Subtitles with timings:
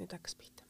[0.00, 0.64] nüüd hakkas pihta.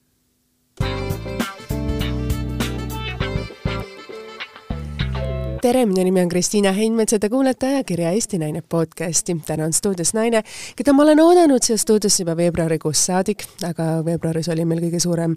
[5.60, 9.37] Tere, minu nimi on Kristiina Heinmets ja te kuulete ajakirja Eesti Naine podcasti.
[9.46, 10.40] täna on stuudios naine,
[10.76, 15.35] keda ma olen oodanud siia stuudiosse juba veebruarikuust saadik, aga veebruaris oli meil kõige suurem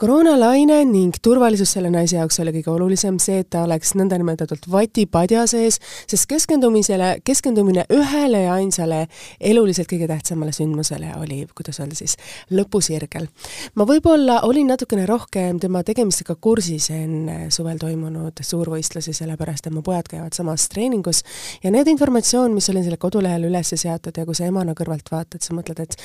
[0.00, 5.44] koroonalaine ning turvalisus selle naise jaoks oli kõige olulisem, see, et ta oleks nõndanimetatud vatipadja
[5.50, 9.02] sees, sest keskendumisele, keskendumine ühele ja ainsale
[9.40, 12.16] eluliselt kõige tähtsamale sündmusele oli, kuidas öelda siis,
[12.48, 13.28] lõpusirgel.
[13.74, 19.74] ma võib-olla olin natukene rohkem tema tegemistega kursis enne suvel toimunud suurvõistlusi, sellepärast sellepärast et
[19.74, 21.22] mu pojad käivad samas treeningus.
[21.62, 25.42] Ja need informatsioon, mis oli selle kodulehel üles seatud ja kui sa emana kõrvalt vaatad,
[25.42, 25.96] sa mõtled, et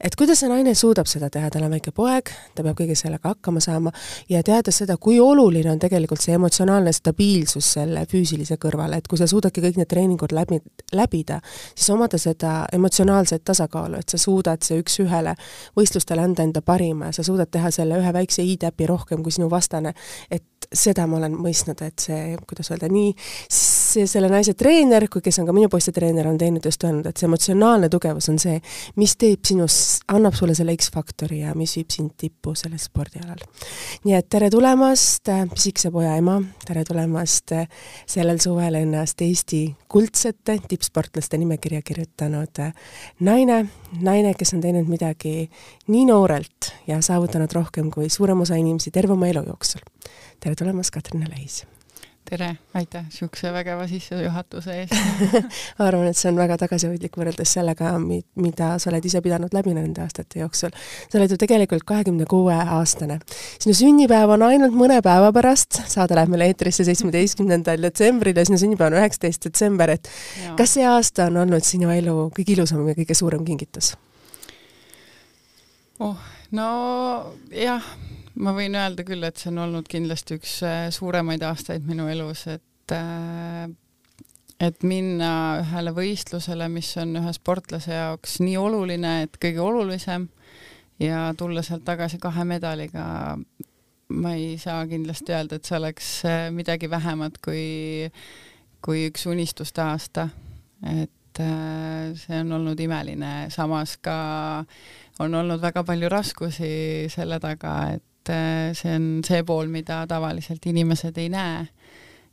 [0.00, 3.32] et kuidas see naine suudab seda teha, tal on väike poeg, ta peab kõige sellega
[3.32, 3.92] hakkama saama.
[4.28, 9.18] Ja teades seda, kui oluline on tegelikult see emotsionaalne stabiilsus selle füüsilise kõrval, et kui
[9.18, 10.60] sa suudadki kõik need treeningud läbi,
[10.92, 11.40] läbida,
[11.74, 15.34] siis omada seda emotsionaalset tasakaalu, et sa suudad see üks-ühele
[15.76, 19.50] võistlustele anda enda parima ja sa suudad teha selle ühe väikse i-täpi rohkem kui sinu
[19.50, 19.94] vastane,
[20.30, 25.22] et seda ma olen mõistnud, et see, kuidas öelda, nii see, selle naise treener kui
[25.24, 28.38] kes on ka minu poiste treener, on teinud just öelnud, et see emotsionaalne tugevus on
[28.42, 28.58] see,
[29.00, 33.40] mis teeb sinust, annab sulle selle X-faktori ja mis viib sind tippu sellel spordialal.
[34.04, 37.56] nii et tere tulemast, pisikese poja ema, tere tulemast
[38.08, 42.60] sellel suvel ennast Eesti kuldsete tippsportlaste nimekirja kirjutanud
[43.24, 43.58] naine,
[44.02, 45.48] naine, kes on teinud midagi
[45.88, 49.80] nii noorelt ja saavutanud rohkem kui suurem osa inimesi terve oma elu jooksul
[50.40, 51.64] tere tulemast, Katrin Leis!
[52.28, 54.94] tere, aitäh niisuguse vägeva sissejuhatuse eest
[55.78, 59.72] ma arvan, et see on väga tagasihoidlik võrreldes sellega, mida sa oled ise pidanud läbi
[59.72, 60.74] nende aastate jooksul.
[61.08, 63.18] sa oled ju tegelikult kahekümne kuue aastane.
[63.56, 68.60] sinu sünnipäev on ainult mõne päeva pärast, saade läheb meil eetrisse seitsmeteistkümnendal detsembril ja sinu
[68.60, 70.52] sünnipäev on üheksateist detsember, et ja.
[70.60, 73.94] kas see aasta on olnud sinu elu kõige ilusam ja kõige suurem kingitus?
[76.04, 76.20] oh,
[76.52, 76.68] no
[77.56, 77.88] jah
[78.42, 82.46] ma võin öelda küll, et see on olnud kindlasti üks äh, suuremaid aastaid minu elus,
[82.50, 83.68] et äh,
[84.58, 90.26] et minna ühele võistlusele, mis on ühe sportlase jaoks nii oluline, et kõige olulisem
[91.02, 93.04] ja tulla sealt tagasi kahe medaliga,
[94.08, 98.10] ma ei saa kindlasti öelda, et see oleks äh, midagi vähemat kui,
[98.82, 100.28] kui üks unistuste aasta.
[100.86, 101.14] et
[102.18, 104.14] see on olnud imeline, samas ka
[105.22, 106.70] on olnud väga palju raskusi
[107.12, 111.66] selle taga, et et äh, see on see pool, mida tavaliselt inimesed ei näe.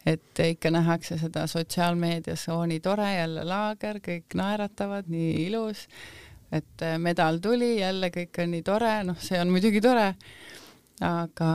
[0.05, 5.87] et ikka nähakse seda sotsiaalmeedias, oo nii tore, jälle laager, kõik naeratavad, nii ilus,
[6.53, 10.11] et äh, medal tuli, jälle kõik on nii tore, noh, see on muidugi tore,
[11.01, 11.49] aga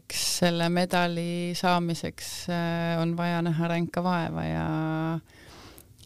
[0.00, 4.66] eks selle medali saamiseks äh, on vaja näha ränka vaeva ja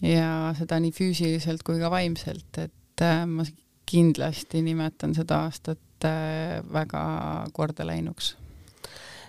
[0.04, 3.48] ja seda nii füüsiliselt kui ka vaimselt, et ma
[3.88, 8.34] kindlasti nimetan seda aastat Äh, väga korda läinuks.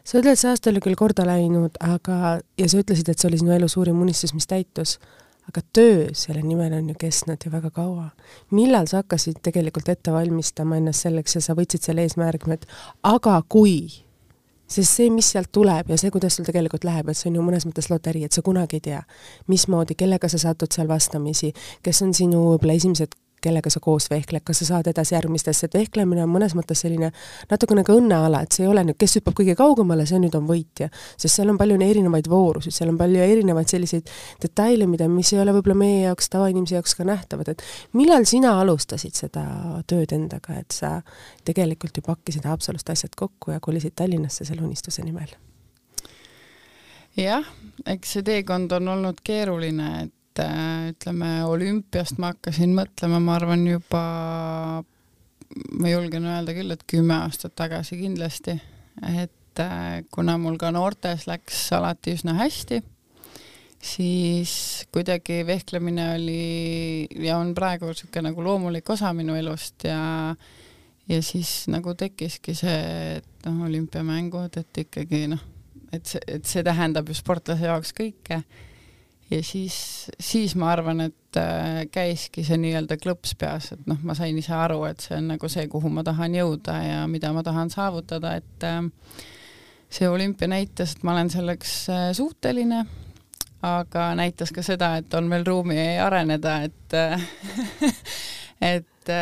[0.04, 3.40] Sa ütled, see aasta oli küll korda läinud, aga, ja sa ütlesid, et see oli
[3.40, 4.98] sinu elu suurim unistus, mis täitus,
[5.48, 8.10] aga töö selle nimel on ju kestnud ju väga kaua.
[8.52, 12.68] millal sa hakkasid tegelikult ette valmistama ennast selleks ja sa võtsid selle eesmärgi, et
[13.04, 13.78] aga kui,
[14.68, 17.46] sest see, mis sealt tuleb ja see, kuidas sul tegelikult läheb, et see on ju
[17.48, 19.00] mõnes mõttes loterii, et sa kunagi ei tea,
[19.48, 21.54] mismoodi, kellega sa satud seal vastamisi,
[21.84, 25.78] kes on sinu võib-olla esimesed kellega sa koos vehkled, kas sa saad edasi järgmistesse, et
[25.78, 27.12] vehklemine on mõnes mõttes selline
[27.52, 30.48] natukene ka õnneala, et see ei ole nüüd, kes hüppab kõige kaugemale, see nüüd on
[30.50, 30.90] võitja.
[31.18, 34.10] sest seal on palju erinevaid voorusid, seal on palju erinevaid selliseid
[34.42, 38.58] detaile, mida, mis ei ole võib-olla meie jaoks, tavainimese jaoks ka nähtavad, et millal sina
[38.62, 39.46] alustasid seda
[39.88, 40.98] tööd endaga, et sa
[41.46, 45.36] tegelikult ju pakkisid Haapsalust asjad kokku ja kolisid Tallinnasse selle unistuse nimel?
[47.18, 47.46] jah,
[47.90, 53.38] eks see teekond on olnud keeruline, et et äh, ütleme, olümpiast ma hakkasin mõtlema, ma
[53.38, 54.04] arvan juba,
[55.80, 58.58] ma julgen öelda küll, et kümme aastat tagasi kindlasti,
[59.08, 62.82] et äh, kuna mul ka noortes läks alati üsna hästi,
[63.82, 64.54] siis
[64.94, 70.36] kuidagi vehklemine oli ja on praegu niisugune nagu loomulik osa minu elust ja
[71.08, 72.80] ja siis nagu tekkiski see,
[73.18, 75.44] et noh, olümpiamängud, et ikkagi noh,
[75.94, 78.42] et see, et see tähendab ju sportlase jaoks kõike
[79.32, 79.78] ja siis,
[80.20, 84.54] siis ma arvan, et äh, käiski see nii-öelda klõps peas, et noh, ma sain ise
[84.56, 88.38] aru, et see on nagu see, kuhu ma tahan jõuda ja mida ma tahan saavutada,
[88.40, 88.80] et äh,
[89.90, 92.86] see olümpia näitas, et ma olen selleks äh, suuteline,
[93.68, 96.98] aga näitas ka seda, et on veel ruumi areneda, et
[98.74, 99.16] et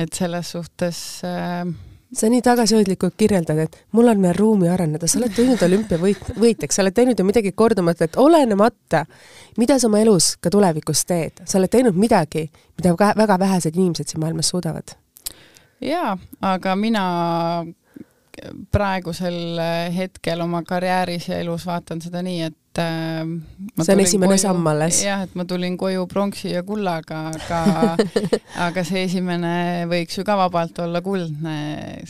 [0.00, 1.64] et selles suhtes äh,
[2.12, 6.78] sa nii tagasihoidlikult kirjeldad, et mul on veel ruumi areneda, sa oled teinud olümpiavõit, võitjaks,
[6.78, 9.04] sa oled teinud ju midagi kordumatut, olenemata,
[9.60, 12.48] mida sa oma elus ka tulevikus teed, sa oled teinud midagi,
[12.78, 14.96] mida väga, väga vähesed inimesed siin maailmas suudavad.
[15.80, 17.04] jaa, aga mina
[18.72, 19.60] praegusel
[19.96, 23.24] hetkel oma karjääris ja elus vaatan seda nii, et äh,
[23.82, 25.00] see on esimene koju, samm alles.
[25.04, 27.96] jah, et ma tulin koju pronksi ja kullaga, aga
[28.68, 31.56] aga see esimene võiks ju ka vabalt olla kuldne,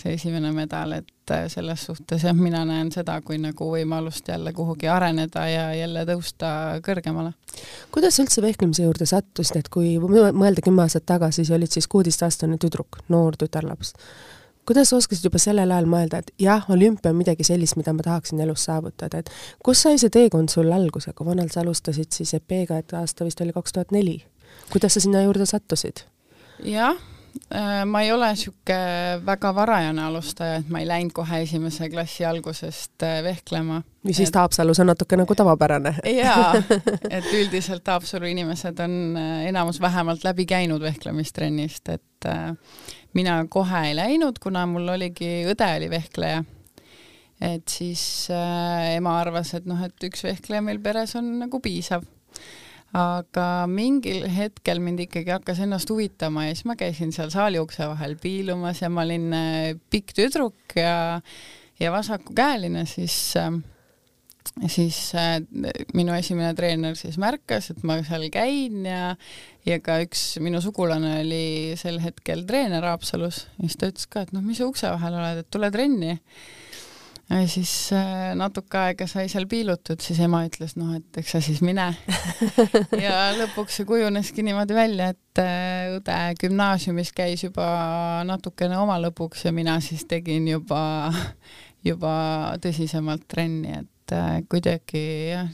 [0.00, 4.52] see esimene medal, et äh, selles suhtes jah, mina näen seda kui nagu võimalust jälle
[4.56, 6.52] kuhugi areneda ja jälle tõusta
[6.84, 7.32] kõrgemale.
[7.94, 11.88] kuidas sa üldse vehklemise juurde sattusid, et kui mõelda kümme aastat tagasi, sa olid siis
[11.88, 13.94] kuueteistaastane tüdruk, noor tütarlaps
[14.66, 18.04] kuidas sa oskasid juba sellel ajal mõelda, et jah, olümpia on midagi sellist, mida ma
[18.06, 19.30] tahaksin elus saavutada, et
[19.64, 23.40] kus sai see teekond sul alguse, kui vanalt sa alustasid siis EP-ga, et aasta vist
[23.40, 24.20] oli kaks tuhat neli.
[24.72, 26.04] kuidas sa sinna juurde sattusid?
[26.64, 26.96] jah,
[27.54, 32.24] äh, ma ei ole niisugune väga varajane alustaja, et ma ei läinud kohe esimese klassi
[32.24, 33.82] algusest äh, vehklema.
[34.04, 34.36] mis siis et...
[34.36, 36.54] Haapsalus on natuke nagu tavapärane jaa,
[37.16, 42.52] et üldiselt Haapsalu inimesed on äh, enamus vähemalt läbi käinud vehklemistrennist, et äh,
[43.16, 46.44] mina kohe ei läinud, kuna mul oligi, õde oli vehkleja.
[47.40, 52.04] et siis äh, ema arvas, et noh, et üks vehkleja meil peres on nagu piisav.
[52.92, 57.86] aga mingil hetkel mind ikkagi hakkas ennast huvitama ja siis ma käisin seal saali ukse
[57.86, 61.20] vahel piilumas ja ma olin äh, pikk tüdruk ja,
[61.80, 63.52] ja vasakukäeline, siis äh,
[64.68, 65.38] siis äh,
[65.96, 69.14] minu esimene treener siis märkas, et ma seal käin ja
[69.66, 74.24] ja ka üks minu sugulane oli sel hetkel treener Haapsalus ja siis ta ütles ka,
[74.24, 76.16] et noh, mis sa ukse vahel oled, et tule trenni.
[77.30, 81.44] ja siis äh, natuke aega sai seal piilutud, siis ema ütles, noh, et eks sa
[81.44, 81.90] siis mine
[83.06, 87.70] ja lõpuks see kujuneski niimoodi välja, et äh, õde gümnaasiumis käis juba
[88.28, 90.82] natukene oma lõbuks ja mina siis tegin juba
[91.84, 92.12] juba
[92.60, 95.50] tõsisemalt trenni, et et äh, kuidagi jah,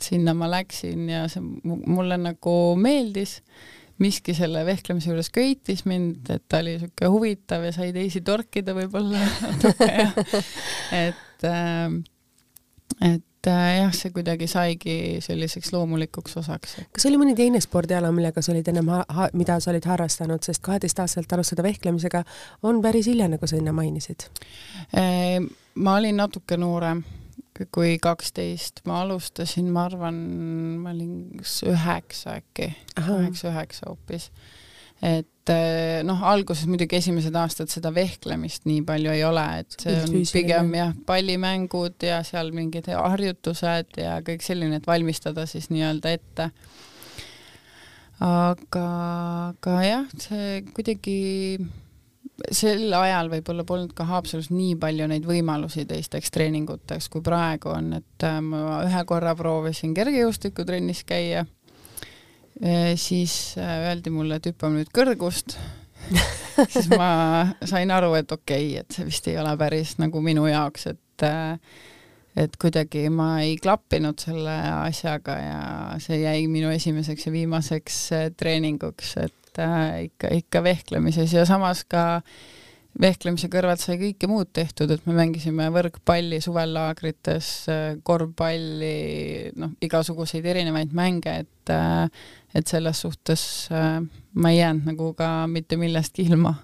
[0.00, 3.40] sinna ma läksin ja see mulle nagu meeldis,
[4.02, 8.74] miski selle vehklemise juures köitis mind, et ta oli niisugune huvitav ja sai teisi torkida
[8.76, 9.20] võib-olla
[11.06, 11.98] et äh,
[13.02, 16.76] et äh, jah, see kuidagi saigi selliseks loomulikuks osaks.
[16.94, 18.92] kas oli mõni teine spordiala, millega sa olid ennem,
[19.34, 22.22] mida sa olid harrastanud, sest kaheteistaastaselt alustada vehklemisega
[22.68, 24.28] on päris hilja, nagu sa enne mainisid?
[25.82, 27.02] ma olin natuke noorem
[27.74, 30.18] kui kaksteist, ma alustasin, ma arvan,
[30.82, 34.30] ma olin üheksa äkki, kaheksa-üheksa hoopis.
[35.02, 39.96] et eh, noh, alguses muidugi esimesed aastad seda vehklemist nii palju ei ole, et see
[39.98, 46.16] on pigem jah, pallimängud ja seal mingid harjutused ja kõik selline, et valmistada siis nii-öelda
[46.16, 46.50] ette.
[48.22, 48.88] Aga,
[49.50, 51.18] aga jah, see kuidagi
[52.50, 57.92] sel ajal võib-olla polnud ka Haapsalus nii palju neid võimalusi teisteks treeninguteks, kui praegu on,
[58.00, 61.44] et äh, ma ühe korra proovisin kergejõustikutrennis käia,
[62.62, 65.58] äh, siis äh, öeldi mulle, et hüppame nüüd kõrgust.
[66.72, 70.48] Siis ma sain aru, et okei okay,, et see vist ei ole päris nagu minu
[70.50, 71.26] jaoks, et
[72.36, 75.60] et kuidagi ma ei klappinud selle asjaga ja
[76.02, 78.00] see jäi minu esimeseks ja viimaseks
[78.40, 82.22] treeninguks, et et äh, ikka, ikka vehklemises ja samas ka
[83.00, 87.48] vehklemise kõrvalt sai kõike muud tehtud, et me mängisime võrkpalli suvellaagrites,
[88.04, 92.08] korvpalli, noh, igasuguseid erinevaid mänge, et äh,
[92.54, 94.00] et selles suhtes äh,
[94.34, 96.54] ma ei jäänud nagu ka mitte millestki ilma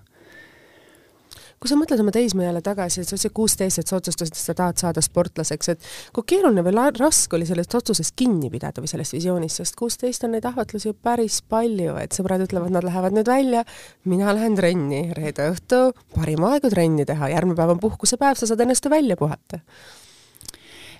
[1.58, 4.54] kui sa mõtled oma teismeele tagasi, et sa ütlesid kuusteist, et sa otsustasid, et sa
[4.58, 9.16] tahad saada sportlaseks, et kui keeruline või raske oli sellest otsusest kinni pidada või sellest
[9.16, 13.30] visioonist, sest kuusteist on neid ahvatlusi ju päris palju, et sõbrad ütlevad, nad lähevad nüüd
[13.30, 13.64] välja,
[14.08, 15.82] mina lähen trenni, reede õhtu
[16.14, 19.62] parim aeg trenni teha, järgmine päev on puhkusepäev, sa saad ennast ju välja puhata.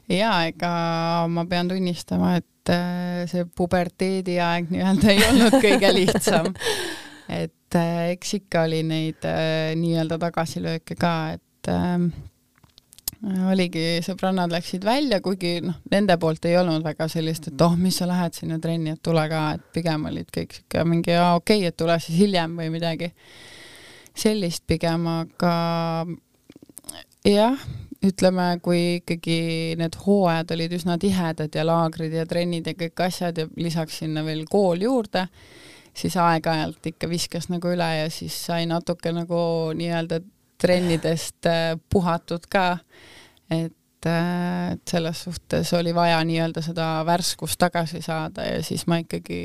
[0.09, 0.71] Jaa, ega
[1.29, 6.55] ma pean tunnistama, et äh, see puberteediaeg nii-öelda ei olnud kõige lihtsam.
[7.29, 12.09] Et äh, eks ikka oli neid äh, nii-öelda tagasilööke ka, et äh,
[13.51, 17.99] oligi, sõbrannad läksid välja, kuigi noh, nende poolt ei olnud väga sellist, et oh, mis
[17.99, 21.65] sa lähed sinna trenni, et tule ka, et pigem olid kõik sihuke mingi aa okei
[21.65, 23.11] okay,, et tule siis hiljem või midagi
[24.19, 25.53] sellist pigem, aga
[27.27, 27.69] jah,
[28.07, 29.39] ütleme, kui ikkagi
[29.79, 34.23] need hooajad olid üsna tihedad ja laagrid ja trennid ja kõik asjad ja lisaks sinna
[34.27, 35.27] veel kool juurde
[35.99, 39.41] siis aeg-ajalt ikka viskas nagu üle ja siis sai natuke nagu
[39.79, 40.21] nii-öelda
[40.59, 42.79] trennidest äh, puhatud ka.
[43.51, 49.01] et, äh, et selles suhtes oli vaja nii-öelda seda värskust tagasi saada ja siis ma
[49.03, 49.41] ikkagi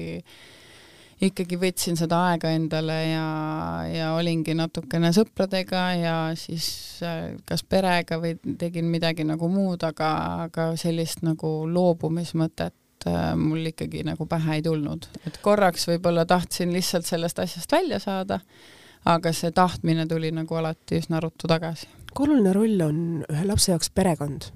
[1.24, 3.28] ikkagi võtsin seda aega endale ja,
[3.88, 6.68] ja olingi natukene sõpradega ja siis
[7.06, 10.14] äh, kas perega või tegin midagi nagu muud, aga,
[10.48, 12.76] aga sellist nagu loobumismõtet
[13.08, 18.00] äh, mul ikkagi nagu pähe ei tulnud, et korraks võib-olla tahtsin lihtsalt sellest asjast välja
[18.04, 18.40] saada,
[19.06, 21.88] aga see tahtmine tuli nagu alati üsna ruttu tagasi.
[22.14, 24.52] kui oluline roll on ühe lapse jaoks perekond?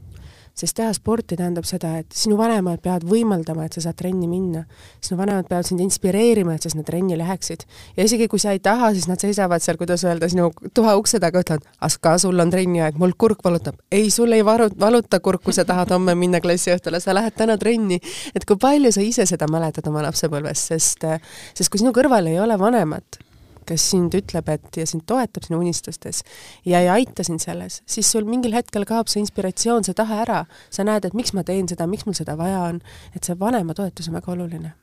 [0.58, 4.64] Sest teha sporti tähendab seda, et sinu vanemad peavad võimaldama, et sa saad trenni minna.
[5.04, 7.66] sinu vanemad peavad sind inspireerima, et sa sinna trenni läheksid.
[7.98, 11.20] ja isegi kui sa ei taha, siis nad seisavad seal, kuidas öelda, sinu toa ukse
[11.20, 13.78] taga, ütlevad, Aska, sul on trenni aeg, mul kurk valutab.
[13.92, 17.58] ei, sul ei varu-, valuta kurk, kui sa tahad homme minna klassiõhtule, sa lähed täna
[17.58, 18.00] trenni.
[18.36, 21.08] et kui palju sa ise seda mäletad oma lapsepõlvest, sest,
[21.54, 23.27] sest kui sinu kõrval ei ole vanemat,
[23.68, 26.24] kes sind ütleb, et ja sind toetab sinu unistustes
[26.68, 30.46] ja ei aita sind selles, siis sul mingil hetkel kaob see inspiratsioon, see tahe ära.
[30.70, 32.82] sa näed, et miks ma teen seda, miks mul seda vaja on,
[33.16, 34.74] et see vanema toetus on väga oluline.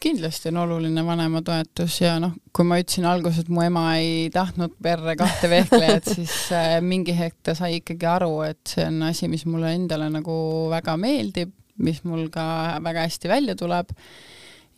[0.00, 4.30] kindlasti on oluline vanema toetus ja noh, kui ma ütlesin alguses, et mu ema ei
[4.32, 9.02] tahtnud perre kahte vehklejat, siis äh, mingi hetk ta sai ikkagi aru, et see on
[9.10, 10.34] asi, mis mulle endale nagu
[10.72, 12.44] väga meeldib, mis mul ka
[12.84, 13.94] väga hästi välja tuleb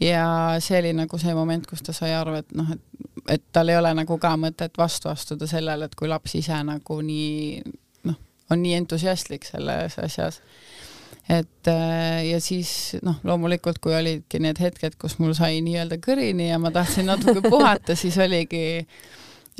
[0.02, 0.26] ja
[0.58, 3.06] see oli nagu see moment, kus ta sai aru, et noh, et,
[3.36, 6.98] et tal ei ole nagu ka mõtet vastu astuda sellele, et kui laps ise nagu
[7.06, 7.62] nii
[8.08, 8.18] noh,
[8.50, 10.40] on nii entusiastlik selles asjas.
[11.28, 16.50] et äh, ja siis noh, loomulikult, kui olidki need hetked, kus mul sai nii-öelda kõrini
[16.50, 18.82] ja ma tahtsin natuke puhata, siis oligi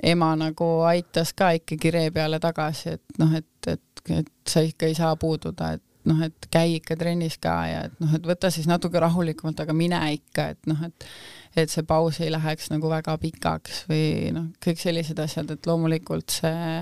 [0.03, 4.89] ema nagu aitas ka ikkagi ree peale tagasi, et noh, et, et, et sa ikka
[4.89, 8.51] ei saa puududa, et noh, et käi ikka trennis ka ja et noh, et võta
[8.53, 11.09] siis natuke rahulikumalt, aga mine ikka, et noh, et
[11.53, 16.33] et see paus ei läheks nagu väga pikaks või noh, kõik sellised asjad, et loomulikult
[16.33, 16.79] see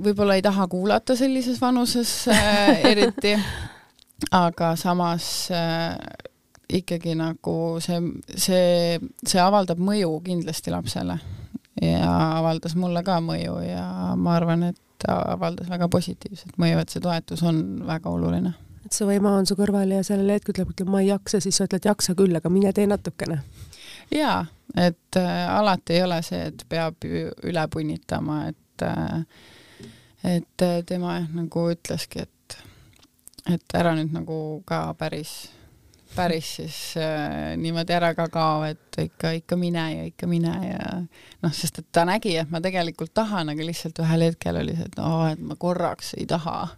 [0.00, 3.34] võib-olla ei taha kuulata sellises vanuses äh, eriti,
[4.34, 5.94] aga samas äh,
[6.68, 8.00] ikkagi nagu see,
[8.36, 11.18] see, see avaldab mõju kindlasti lapsele
[11.82, 13.86] ja avaldas mulle ka mõju ja
[14.18, 18.54] ma arvan, et ta avaldas väga positiivset mõju, et see toetus on väga oluline.
[18.84, 21.56] et su ema on su kõrval ja sellel hetkel ütleb, ütleb ma ei jaksa, siis
[21.58, 23.42] sa ütled jaksa küll, aga mine tee natukene.
[24.14, 29.22] jaa, et äh, alati ei ole see, et peab üle punnitama, et äh,
[30.24, 32.58] et äh, tema nagu ütleski, et
[33.48, 35.48] et ära nüüd nagu ka päris
[36.14, 40.90] päris siis äh, niimoodi ära ka kao, et ikka, ikka mine ja ikka mine ja
[41.42, 44.88] noh, sest et ta nägi, et ma tegelikult tahan, aga lihtsalt ühel hetkel oli see,
[44.90, 46.68] et oo, et ma korraks ei taha.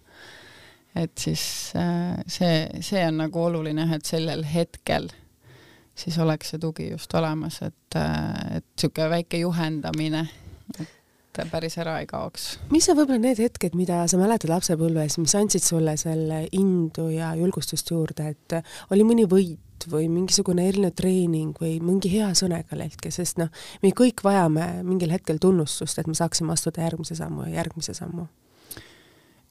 [0.94, 1.42] et siis
[1.78, 5.10] äh, see, see on nagu oluline, et sellel hetkel
[5.94, 10.26] siis oleks see tugi just olemas, et, äh, et niisugune väike juhendamine,
[10.80, 10.99] et
[11.38, 12.58] et päris ära ei kaoks.
[12.74, 17.34] mis on võib-olla need hetked, mida sa mäletad lapsepõlves, mis andsid sulle selle indu ja
[17.38, 18.56] julgustust juurde, et
[18.90, 23.48] oli mõni võit või mingisugune erinev treening või mingi hea sõna kelleltki, sest noh,
[23.82, 28.26] me kõik vajame mingil hetkel tunnustust, et me saaksime astuda järgmise sammu ja järgmise sammu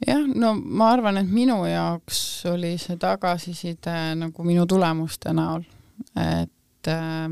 [0.07, 5.65] jah, no ma arvan, et minu jaoks oli see tagasiside nagu minu tulemuste näol,
[6.15, 7.31] et äh,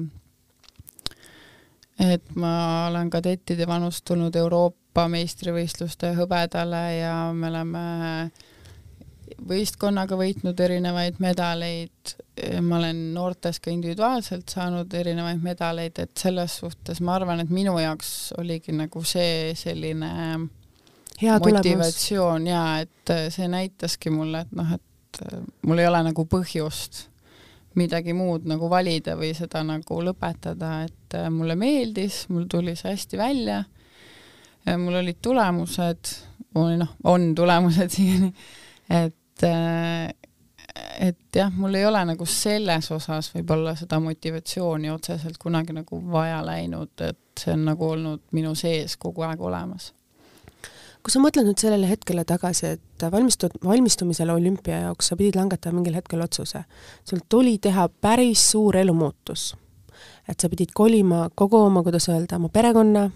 [1.99, 7.83] et ma olen kadettide vanust tulnud Euroopa meistrivõistluste hõbedale ja me oleme
[9.47, 12.13] võistkonnaga võitnud erinevaid medaleid,
[12.61, 17.75] ma olen noortes ka individuaalselt saanud erinevaid medaleid, et selles suhtes ma arvan, et minu
[17.81, 20.11] jaoks oligi nagu see selline
[21.17, 25.21] Hea motivatsioon ja et see näitaski mulle, et noh, et
[25.65, 27.07] mul ei ole nagu põhjust
[27.77, 32.93] midagi muud nagu valida või seda nagu lõpetada, et äh, mulle meeldis, mul tuli see
[32.93, 33.63] hästi välja,
[34.77, 36.13] mul olid tulemused,
[36.57, 38.31] või noh, on tulemused siiani,
[38.89, 40.07] et äh,
[40.99, 46.43] et jah, mul ei ole nagu selles osas võib-olla seda motivatsiooni otseselt kunagi nagu vaja
[46.45, 49.91] läinud, et see on nagu olnud minu sees kogu aeg olemas
[51.07, 55.79] kui sa mõtled nüüd sellele hetkele tagasi, et valmistud, valmistumisel olümpia jaoks sa pidid langetama
[55.79, 56.65] mingil hetkel otsuse.
[57.07, 59.55] sul tuli teha päris suur elumuutus.
[60.27, 63.09] et sa pidid kolima kogu oma, kuidas öelda, oma perekonna,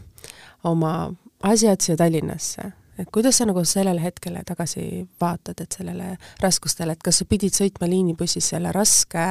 [0.63, 4.83] oma asjad siia Tallinnasse et kuidas sa nagu sellele hetkele tagasi
[5.21, 9.25] vaatad, et sellele raskustele, et kas sa pidid sõitma liinibussis selle raske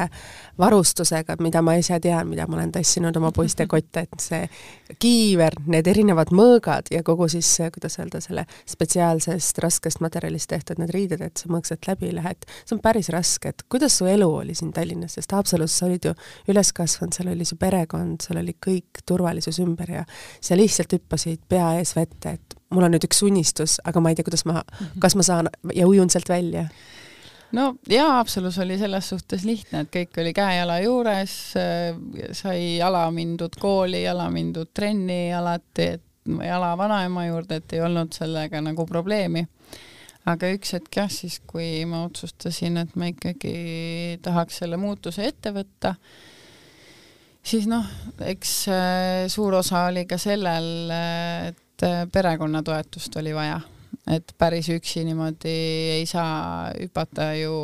[0.60, 5.56] varustusega, mida ma ise tean, mida ma olen tassinud oma poiste kotte, et see kiiver,
[5.70, 11.24] need erinevad mõõgad ja kogu siis, kuidas öelda, selle spetsiaalsest raskest materjalist tehtud need riided,
[11.24, 14.28] et sa mõõksad läbi ei lähe, et see on päris raske, et kuidas su elu
[14.42, 16.14] oli siin Tallinnas, sest Haapsalus sa olid ju
[16.50, 20.06] üles kasvanud, seal oli su perekond, seal oli kõik turvalisus ümber ja
[20.40, 24.18] sa lihtsalt hüppasid pea ees vette, et mul on nüüd üks unistus, aga ma ei
[24.18, 24.98] tea, kuidas ma, mhm.
[25.02, 26.68] kas ma saan ja ujun sealt välja
[27.56, 31.36] no jaa, Haapsalus oli selles suhtes lihtne, et kõik oli käe-jala juures,
[32.42, 38.14] sai jala mindud kooli, jala mindud trenni alati, et jala vanaema juurde, et ei olnud
[38.14, 39.46] sellega nagu probleemi.
[40.30, 45.50] aga üks hetk jah, siis kui ma otsustasin, et ma ikkagi tahaks selle muutuse ette
[45.56, 45.94] võtta
[47.42, 47.86] siis noh,
[48.20, 50.92] eks äh, suur osa oli ka sellel,
[51.48, 53.60] et äh, perekonna toetust oli vaja,
[54.10, 55.52] et päris üksi niimoodi
[55.96, 57.54] ei saa hüpata ju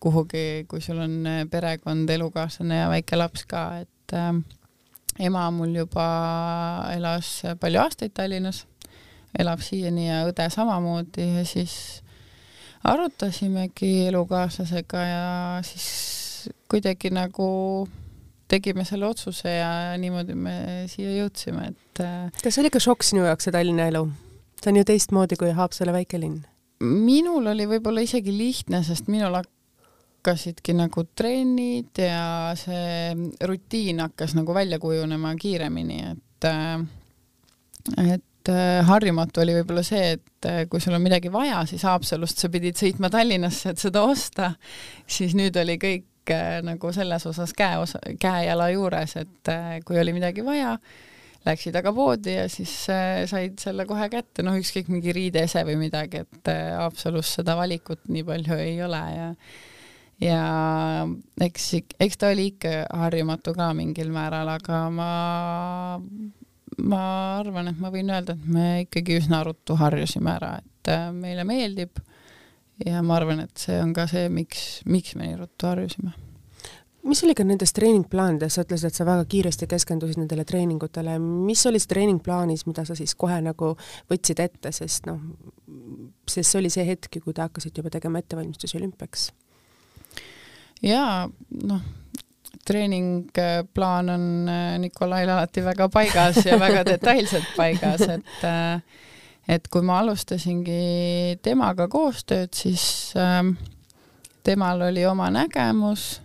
[0.00, 4.34] kuhugi, kui sul on äh, perekond, elukaaslane ja väike laps ka, et äh,
[5.20, 6.06] ema mul juba
[6.94, 8.64] elas palju aastaid Tallinnas,
[9.38, 11.74] elab siiani ja õde samamoodi ja siis
[12.84, 15.26] arutasimegi elukaaslasega ja
[15.66, 15.88] siis
[16.70, 17.50] kuidagi nagu
[18.50, 20.56] tegime selle otsuse ja niimoodi me
[20.90, 24.04] siia jõudsime, et äh, kas see oli ka šokk sinu jaoks, see Tallinna elu?
[24.60, 26.42] see on ju teistmoodi kui Haapsalu väikelinn.
[26.84, 33.14] minul oli võib-olla isegi lihtne, sest minul hakkasidki nagu trennid ja see
[33.48, 36.84] rutiin hakkas nagu välja kujunema kiiremini, et äh,
[38.14, 42.52] et äh, harjumatu oli võib-olla see, et kui sul on midagi vaja, siis Haapsalust sa
[42.52, 44.54] pidid sõitma Tallinnasse, et seda osta,
[45.08, 49.98] siis nüüd oli kõik kõik nagu selles osas käe osa, käe-jala juures, et äh, kui
[50.00, 50.76] oli midagi vaja,
[51.46, 55.78] läksid aga poodi ja siis äh, said selle kohe kätte, noh, ükskõik mingi riideese või
[55.80, 59.30] midagi, et äh, Haapsalus seda valikut nii palju ei ole ja
[60.20, 60.42] ja
[61.40, 61.70] eks,
[62.00, 65.12] eks ta oli ikka harjumatu ka mingil määral, aga ma,
[66.84, 67.04] ma
[67.38, 72.02] arvan, et ma võin öelda, et me ikkagi üsna ruttu harjusime ära, et meile meeldib
[72.86, 76.12] ja ma arvan, et see on ka see, miks, miks me nii ruttu harjusime
[77.02, 81.62] mis oli ka nendes treeningplaanides, sa ütlesid, et sa väga kiiresti keskendusid nendele treeningutele, mis
[81.68, 83.72] oli see treeningplaanis, mida sa siis kohe nagu
[84.10, 85.20] võtsid ette, sest noh,
[86.28, 89.30] sest see oli see hetk, kui te hakkasite juba tegema ettevalmistusi olümpiaks?
[90.84, 91.24] jaa,
[91.68, 91.80] noh,
[92.66, 99.00] treeningplaan on äh, Nikolail alati väga paigas ja väga detailselt paigas, et äh,
[99.50, 102.84] et kui ma alustasingi temaga koostööd, siis
[103.18, 103.42] äh,
[104.46, 106.20] temal oli oma nägemus,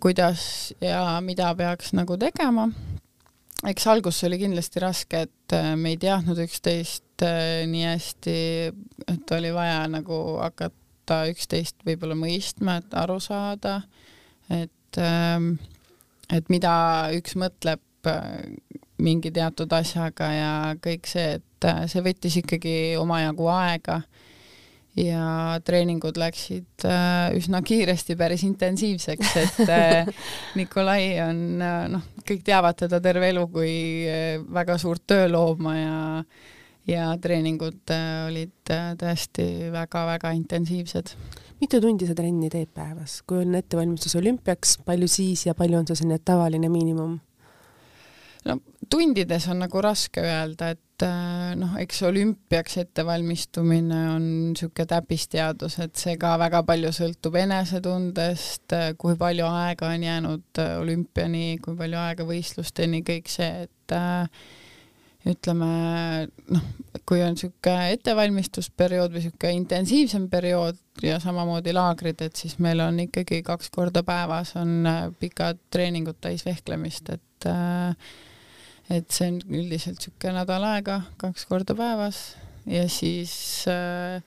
[0.00, 2.68] kuidas ja mida peaks nagu tegema.
[3.66, 8.36] eks algus oli kindlasti raske, et äh, me ei teadnud üksteist äh, nii hästi,
[9.08, 13.80] et oli vaja nagu hakata üksteist võib-olla mõistma, et aru saada,
[14.50, 15.40] et äh,
[16.28, 16.72] et mida
[17.16, 18.52] üks mõtleb äh,
[18.98, 24.00] mingi teatud asjaga ja kõik see, et äh, see võttis ikkagi omajagu aega
[24.98, 30.12] ja treeningud läksid äh, üsna kiiresti päris intensiivseks, et äh,
[30.58, 31.42] Nikolai on
[31.94, 33.74] noh, kõik teavad teda terve elu kui
[34.54, 35.98] väga suurt töölooma ja
[36.88, 37.90] ja treeningud
[38.30, 41.10] olid tõesti väga-väga intensiivsed.
[41.60, 45.86] mitu tundi sa trenni teed päevas, kui on ettevalmistus olümpiaks, palju siis ja palju on
[45.86, 47.18] see selline tavaline miinimum?
[48.48, 48.58] no
[48.90, 55.96] tundides on nagu raske öelda, et äh, noh, eks olümpiaks ettevalmistumine on niisugune täppisteadus, et
[56.00, 61.76] see ka väga palju sõltub enesetundest, äh, kui palju aega on jäänud äh, olümpiani, kui
[61.78, 63.96] palju aega võistlusteni, kõik see, et
[65.28, 65.68] ütleme
[66.54, 66.68] noh,
[67.08, 73.02] kui on niisugune ettevalmistusperiood või niisugune intensiivsem periood ja samamoodi laagrid, et siis meil on
[73.06, 74.82] ikkagi kaks korda päevas on
[75.20, 78.16] pikad treeningud täis vehklemist, et äh,
[78.90, 82.22] et see on üldiselt niisugune nädal aega, kaks korda päevas.
[82.68, 83.32] Ja siis
[83.70, 84.20] äh,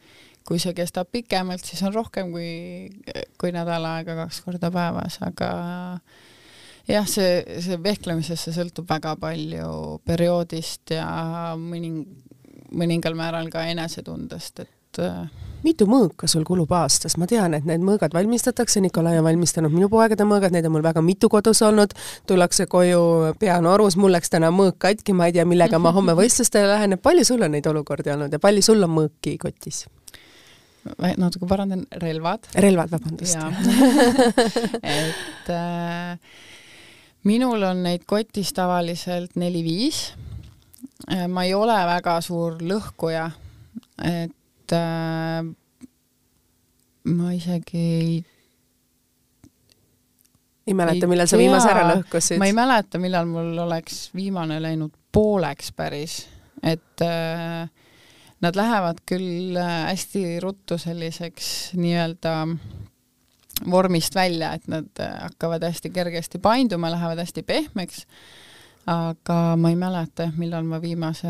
[0.48, 2.90] kui see kestab pikemalt, siis on rohkem kui,
[3.42, 5.52] kui nädal aega kaks korda päevas, aga
[6.90, 11.08] jah, see, see vehklemisest, see sõltub väga palju perioodist ja
[11.60, 12.06] mõning-,
[12.74, 17.84] mõningal määral ka enesetundest, et äh, mitu mõõka sul kulub aastas, ma tean, et need
[17.86, 21.94] mõõgad valmistatakse, Nikolai on valmistanud minu poegade mõõgad, neid on mul väga mitu kodus olnud,
[22.30, 26.16] tullakse koju, pea norus, mul läks täna mõõk katki, ma ei tea, millega ma homme
[26.18, 29.86] võistlustele lähen, palju sul on neid olukordi olnud ja palju sul on mõõki kotis?
[31.22, 32.48] natuke parandan, relvad.
[32.58, 33.38] relvad, vabandust.
[34.82, 36.18] et äh,
[37.30, 40.08] minul on neid kotis tavaliselt neli-viis.
[41.12, 43.30] Äh, ma ei ole väga suur lõhkuja,
[44.10, 44.34] et
[44.72, 45.88] et äh,
[47.12, 48.26] ma isegi ei
[50.68, 52.40] ei mäleta, millal sa viimase ära lõhkusid?
[52.40, 56.22] ma ei mäleta, millal mul oleks viimane läinud pooleks päris,
[56.64, 57.66] et äh,
[58.42, 62.36] nad lähevad küll äh, hästi ruttu selliseks nii-öelda
[63.72, 68.06] vormist välja, et nad äh, hakkavad hästi kergesti painduma, lähevad hästi pehmeks
[68.90, 71.30] aga ma ei mäleta, millal ma viimase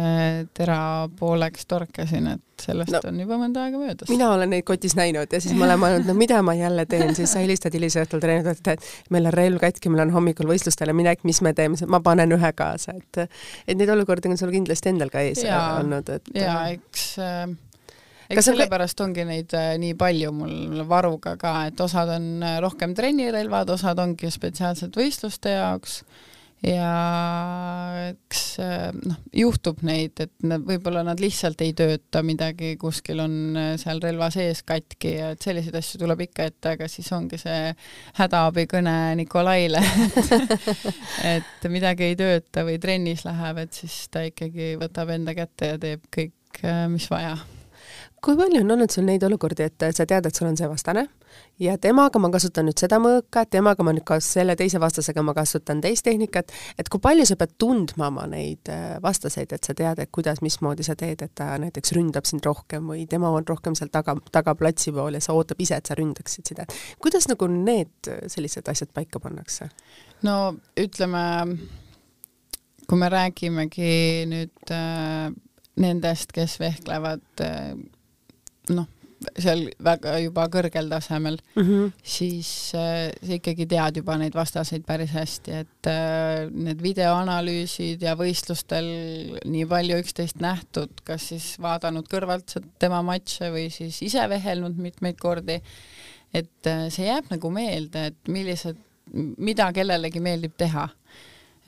[0.55, 4.11] tera pooleks torkasin, et sellest no, on juba mõnda aega möödas.
[4.11, 7.11] mina olen neid kotis näinud ja siis ma olen mõelnud, no mida ma jälle teen,
[7.17, 11.25] siis sa helistad hilisõhtul treenerile, et meil on relv katki, meil on hommikul võistlustele minek,
[11.27, 15.11] mis me teeme, ma panen ühe kaasa, et et neid olukordi on sul kindlasti endal
[15.11, 17.45] ka ees ja, olnud, et jaa, eks äh,
[18.31, 22.95] eks sellepärast ongi neid äh, nii palju mul varuga ka, et osad on äh, rohkem
[22.95, 26.01] trennirelvad, osad ongi spetsiaalselt võistluste jaoks
[26.61, 26.89] ja
[28.11, 33.37] eks äh, noh, juhtub neid, et nad, võib-olla nad lihtsalt ei tööta, midagi kuskil on
[33.57, 37.39] äh, seal relva sees katki ja et selliseid asju tuleb ikka ette, aga siis ongi
[37.41, 37.71] see
[38.19, 39.81] hädaabikõne Nikolaile.
[41.31, 45.79] Et midagi ei tööta või trennis läheb, et siis ta ikkagi võtab enda kätte ja
[45.81, 47.35] teeb kõik, äh, mis vaja.
[48.21, 51.07] Kui palju on olnud sul neid olukordi, et sa tead, et sul on see vastane
[51.61, 55.33] ja temaga ma kasutan nüüd seda mõõka, temaga ma nüüd ka selle teise vastasega ma
[55.37, 59.75] kasutan teist tehnikat, et kui palju sa pead tundma oma neid äh, vastaseid, et sa
[59.77, 63.45] tead, et kuidas, mismoodi sa teed, et ta näiteks ründab sind rohkem või tema on
[63.47, 66.65] rohkem seal taga, tagaplatsi pool ja sa ootab ise, et sa ründaksid seda.
[67.01, 69.69] kuidas nagu need äh, sellised asjad paika pannakse?
[70.25, 71.23] no ütleme,
[72.87, 73.93] kui me räägimegi
[74.29, 75.29] nüüd äh,
[75.81, 77.75] nendest, kes vehklevad äh,
[78.75, 78.89] noh,
[79.37, 81.89] seal väga juba kõrgel tasemel mm, -hmm.
[82.03, 88.15] siis äh, sa ikkagi tead juba neid vastaseid päris hästi, et äh, need videoanalüüsid ja
[88.17, 88.87] võistlustel
[89.45, 95.19] nii palju üksteist nähtud, kas siis vaadanud kõrvalt tema matše või siis ise vehelnud mitmeid
[95.21, 95.61] kordi,
[96.33, 98.79] et äh, see jääb nagu meelde, et millised,
[99.37, 100.89] mida kellelegi meeldib teha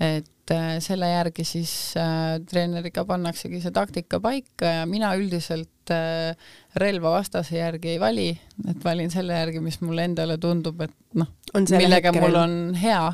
[0.01, 6.33] et äh, selle järgi siis äh, treeneriga pannaksegi see taktika paika ja mina üldiselt äh,
[6.81, 8.29] relva vastase järgi ei vali,
[8.69, 13.05] et valin selle järgi, mis mulle endale tundub, et noh, millega mul on hea.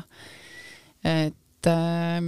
[1.04, 2.18] et äh,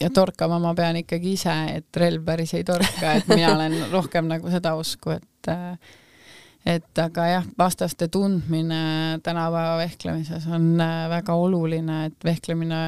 [0.00, 4.28] ja torkama ma pean ikkagi ise, et relv päris ei torka, et mina olen rohkem
[4.30, 5.52] nagu seda usku, et
[6.66, 12.80] et aga jah, vastaste tundmine tänapäeva vehklemises on äh, väga oluline, et vehklemine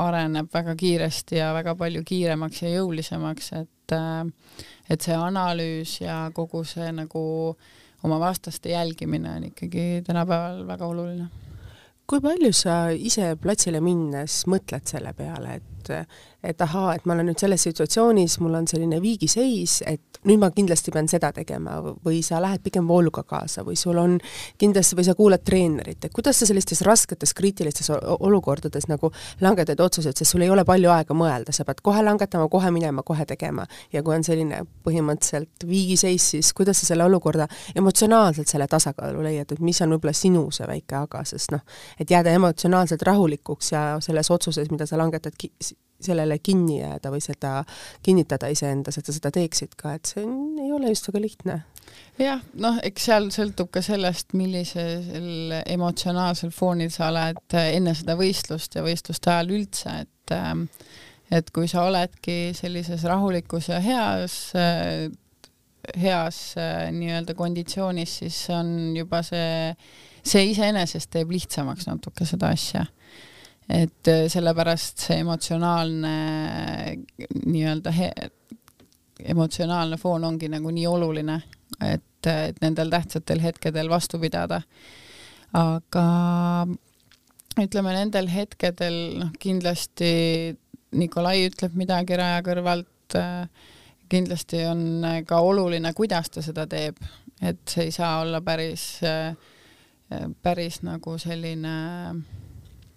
[0.00, 4.24] areneb väga kiiresti ja väga palju kiiremaks ja jõulisemaks, et äh,
[4.90, 7.22] et see analüüs ja kogu see nagu
[8.02, 11.28] oma vastaste jälgimine on ikkagi tänapäeval väga oluline.
[12.06, 15.92] kui palju sa ise platsile minnes mõtled selle peale, et
[16.42, 20.50] et ahaa, et ma olen nüüd selles situatsioonis, mul on selline viigiseis, et nüüd ma
[20.54, 24.16] kindlasti pean seda tegema või sa lähed pigem vooluga kaasa või sul on
[24.58, 30.18] kindlasti, või sa kuulad treenerit, et kuidas sa sellistes rasketes kriitilistes olukordades nagu langetad otsused,
[30.18, 33.66] sest sul ei ole palju aega mõelda, sa pead kohe langetama, kohe minema, kohe tegema.
[33.92, 39.52] ja kui on selline põhimõtteliselt viigiseis, siis kuidas sa selle olukorda emotsionaalselt selle tasakaalu leiad,
[39.52, 41.62] et mis on võib-olla sinu see väike aga, sest noh,
[42.00, 45.38] et jääda emotsionaalselt rahulikuks ja selles otsuses, mida sa langetad,
[46.06, 47.60] sellele kinni jääda või seda
[48.02, 51.60] kinnitada iseendas, et sa seda teeksid ka, et see on, ei ole just väga lihtne.
[52.20, 58.76] jah, noh, eks seal sõltub ka sellest, millisel emotsionaalsel foonil sa oled enne seda võistlust
[58.78, 60.68] ja võistluste ajal üldse, et ähm,
[61.32, 64.52] et kui sa oledki sellises rahulikus ja heas
[65.98, 66.54] heas
[66.94, 69.72] nii-öelda konditsioonis, siis on juba see,
[70.22, 72.84] see iseenesest teeb lihtsamaks natuke seda asja
[73.72, 76.14] et äh, sellepärast see emotsionaalne
[77.46, 77.92] nii-öelda
[79.32, 81.38] emotsionaalne foon ongi nagu nii oluline,
[81.80, 84.60] et, et nendel tähtsatel hetkedel vastu pidada.
[85.52, 86.06] aga
[87.60, 90.12] ütleme nendel hetkedel noh, kindlasti
[90.92, 93.48] Nikolai ütleb midagi raja kõrvalt, äh,
[94.12, 96.98] kindlasti on ka oluline, kuidas ta seda teeb,
[97.40, 99.32] et see ei saa olla päris, äh,
[100.44, 101.72] päris nagu selline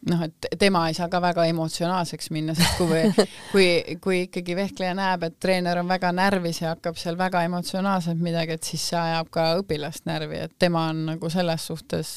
[0.10, 3.68] noh, et tema ei saa ka väga emotsionaalseks minna, sest kui, kui,
[4.04, 8.58] kui ikkagi vehkleja näeb, et treener on väga närvis ja hakkab seal väga emotsionaalselt midagi,
[8.58, 12.14] et siis see ajab ka õpilast närvi, et tema on nagu selles suhtes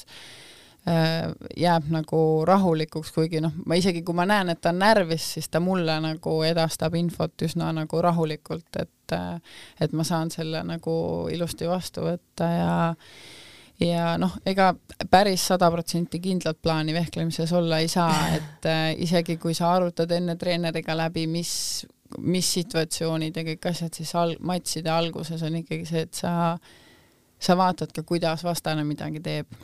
[0.88, 5.32] äh, jääb nagu rahulikuks, kuigi noh, ma isegi kui ma näen, et ta on närvis,
[5.38, 9.34] siis ta mulle nagu edastab infot üsna nagu rahulikult, et äh,
[9.80, 10.94] et ma saan selle nagu
[11.32, 12.72] ilusti vastu võtta ja
[13.80, 14.72] ja noh, ega
[15.10, 20.10] päris sada protsenti kindlat plaani vehklemises olla ei saa, et äh, isegi kui sa arutad
[20.14, 21.86] enne treeneriga läbi, mis,
[22.18, 26.32] mis situatsioonid ja kõik asjad, siis al-, matšide alguses on ikkagi see, et sa,
[27.38, 29.58] sa vaatad ka, kuidas vastane midagi teeb.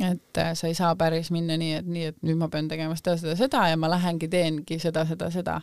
[0.00, 2.94] et äh, sa ei saa päris minna nii, et nii, et nüüd ma pean tegema
[2.96, 5.60] seda, seda, seda ja ma lähengi teengi seda, seda, seda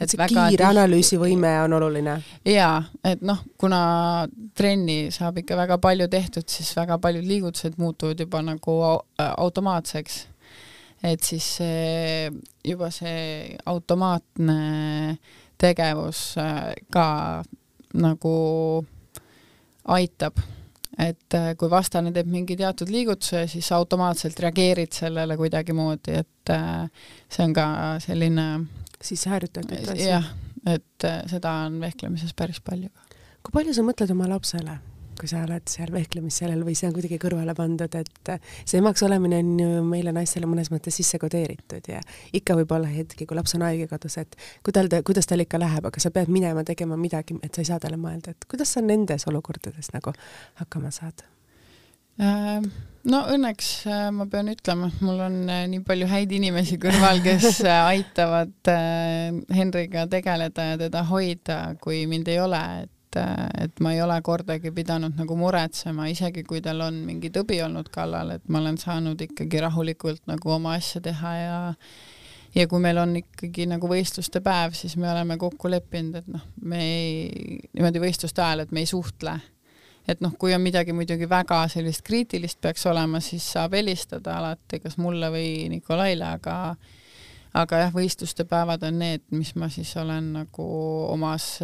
[0.00, 2.16] et see kiire analüüsivõime on oluline.
[2.48, 3.80] jaa, et noh, kuna
[4.56, 8.76] trenni saab ikka väga palju tehtud, siis väga paljud liigutused muutuvad juba nagu
[9.18, 10.26] automaatseks.
[11.02, 12.30] et siis see,
[12.64, 15.16] juba see automaatne
[15.60, 17.42] tegevus äh, ka
[18.00, 18.34] nagu
[19.84, 20.40] aitab
[21.00, 27.08] et äh, kui vastane teeb mingi teatud liigutuse, siis automaatselt reageerid sellele kuidagimoodi, et äh,
[27.30, 27.66] see on ka
[28.04, 28.46] selline
[29.02, 30.06] sisse harjutatud asi.
[30.08, 30.30] jah,
[30.68, 32.90] et äh, seda on vehklemises päris palju.
[33.42, 34.78] kui palju sa mõtled oma lapsele?
[35.20, 38.30] kui sa oled seal vehklemissalal või see on kuidagi kõrvale pandud, et
[38.64, 42.00] see emaks olemine on ju meile naistele mõnes mõttes sisse kodeeritud ja
[42.32, 45.90] ikka võib olla hetki, kui laps on haigekadus, et kui tal, kuidas tal ikka läheb,
[45.90, 48.80] aga sa pead minema tegema midagi, et sa ei saa talle mõelda, et kuidas sa
[48.80, 50.16] nendes olukordades nagu
[50.62, 51.39] hakkama saad Äh,
[53.10, 57.22] no õnneks äh, ma pean ütlema, et mul on äh, nii palju häid inimesi kõrval,
[57.24, 58.72] kes aitavad
[59.56, 63.20] Henriga tegeleda ja teda hoida, kui mind ei ole, et,
[63.64, 67.90] et ma ei ole kordagi pidanud nagu muretsema, isegi kui tal on mingi tõbi olnud
[67.94, 71.60] kallal, et ma olen saanud ikkagi rahulikult nagu oma asja teha ja
[72.54, 76.42] ja kui meil on ikkagi nagu võistluste päev, siis me oleme kokku leppinud, et noh,
[76.66, 79.36] me ei, niimoodi võistluste ajal, et me ei suhtle
[80.08, 84.80] et noh, kui on midagi muidugi väga sellist kriitilist peaks olema, siis saab helistada alati
[84.80, 86.56] kas mulle või Nikolaile, aga
[87.56, 90.66] aga jah, võistluste päevad on need, mis ma siis olen nagu
[91.10, 91.56] omas,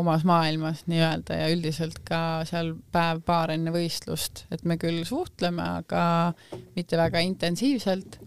[0.00, 6.02] omas maailmas nii-öelda ja üldiselt ka seal päev-paar enne võistlust, et me küll suhtleme, aga
[6.74, 8.18] mitte väga intensiivselt.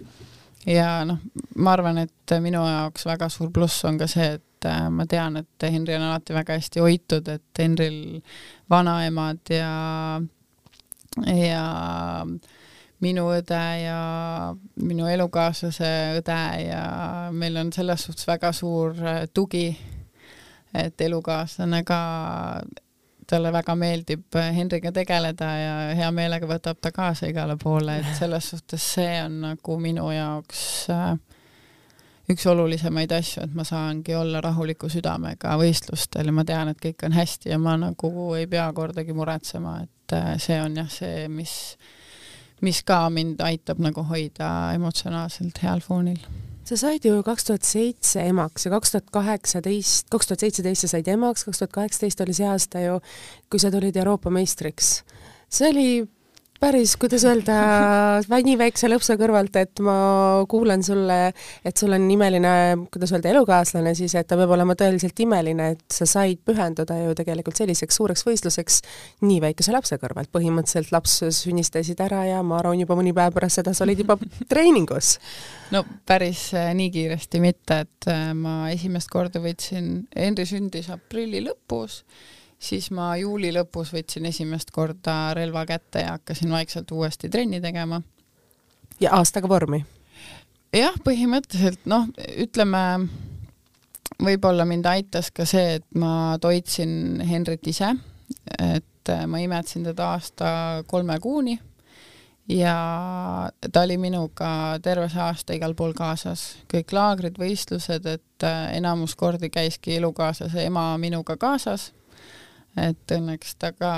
[0.65, 1.19] Ja noh,
[1.55, 5.37] ma arvan, et minu jaoks väga suur pluss on ka see, et äh, ma tean,
[5.41, 8.21] et Henri on alati väga hästi hoitud, et Henril
[8.71, 9.73] vanaemad ja,
[11.27, 11.65] ja
[13.03, 13.97] minu õde ja
[14.79, 16.83] minu elukaaslase õde ja
[17.35, 19.67] meil on selles suhtes väga suur äh, tugi,
[20.73, 21.99] et elukaaslane ka,
[23.29, 28.49] talle väga meeldib Henriga tegeleda ja hea meelega võtab ta kaasa igale poole, et selles
[28.53, 31.15] suhtes see on nagu minu jaoks äh,
[32.31, 37.03] üks olulisemaid asju, et ma saangi olla rahuliku südamega võistlustel ja ma tean, et kõik
[37.07, 41.27] on hästi ja ma nagu ei pea kordagi muretsema, et äh, see on jah, see,
[41.31, 41.57] mis,
[42.61, 46.23] mis ka mind aitab nagu hoida emotsionaalselt heal foonil
[46.63, 50.93] sa said ju kaks tuhat seitse emaks ja kaks tuhat kaheksateist, kaks tuhat seitseteist sa
[50.95, 52.99] said emaks, kaks tuhat kaheksateist oli see aasta ju,
[53.51, 55.03] kui sa tulid Euroopa meistriks.
[55.49, 55.87] see oli
[56.63, 57.55] päris, kuidas öelda,
[58.31, 59.95] nii väikse lõpsa kõrvalt, et ma
[60.49, 61.17] kuulen sulle,
[61.65, 62.53] et sul on imeline,
[62.93, 67.15] kuidas öelda, elukaaslane, siis et ta peab olema tõeliselt imeline, et sa said pühenduda ju
[67.19, 68.79] tegelikult selliseks suureks võistluseks
[69.27, 70.31] nii väikese lapse kõrvalt.
[70.33, 74.17] põhimõtteliselt laps sünnistasid ära ja ma arvan, juba mõni päev pärast seda sa olid juba
[74.51, 75.17] treeningus.
[75.75, 81.43] no päris äh, nii kiiresti mitte, et äh, ma esimest korda võtsin, Henri sündis aprilli
[81.43, 82.03] lõpus
[82.63, 88.01] siis ma juuli lõpus võtsin esimest korda relva kätte ja hakkasin vaikselt uuesti trenni tegema.
[88.99, 89.83] ja aastaga vormi?
[90.73, 92.83] jah, põhimõtteliselt noh, ütleme
[94.23, 97.93] võib-olla mind aitas ka see, et ma toitsin Henrit ise,
[98.59, 100.49] et ma imetsin teda aasta
[100.87, 101.57] kolme kuuni
[102.49, 102.75] ja
[103.71, 109.49] ta oli minuga terve see aasta igal pool kaasas, kõik laagrid, võistlused, et enamus kordi
[109.51, 111.91] käiski elukaaslase ema minuga kaasas
[112.79, 113.93] et õnneks ta ka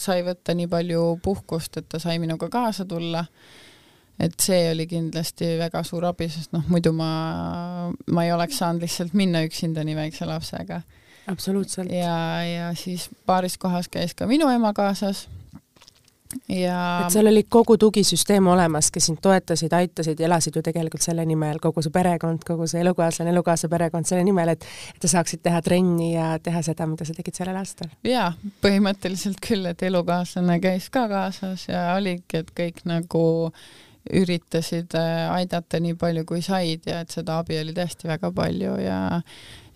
[0.00, 3.24] sai võtta nii palju puhkust, et ta sai minuga kaasa tulla.
[4.20, 8.84] et see oli kindlasti väga suur abi, sest noh, muidu ma, ma ei oleks saanud
[8.84, 10.82] lihtsalt minna üksinda nii väikse lapsega.
[11.26, 11.92] absoluutselt.
[11.92, 15.28] ja, ja siis paaris kohas käis ka minu ema kaasas
[16.48, 21.24] ja et seal oli kogu tugisüsteem olemas, kes sind toetasid, aitasid elasid ju tegelikult selle
[21.26, 25.42] nimel, kogu see perekond, kogu see elukaaslane, elukaaslase perekond selle nimel, et et te saaksid
[25.42, 27.90] teha trenni ja teha seda, mida sa tegid sellel aastal.
[28.06, 28.32] jaa,
[28.64, 33.24] põhimõtteliselt küll, et elukaaslane käis ka kaasas ja oligi, et kõik nagu
[34.16, 38.76] üritasid äh, aidata nii palju, kui said ja et seda abi oli tõesti väga palju
[38.80, 39.00] ja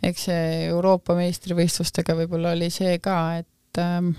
[0.05, 4.15] eks see Euroopa meistrivõistlustega võib-olla oli see ka, et ähm,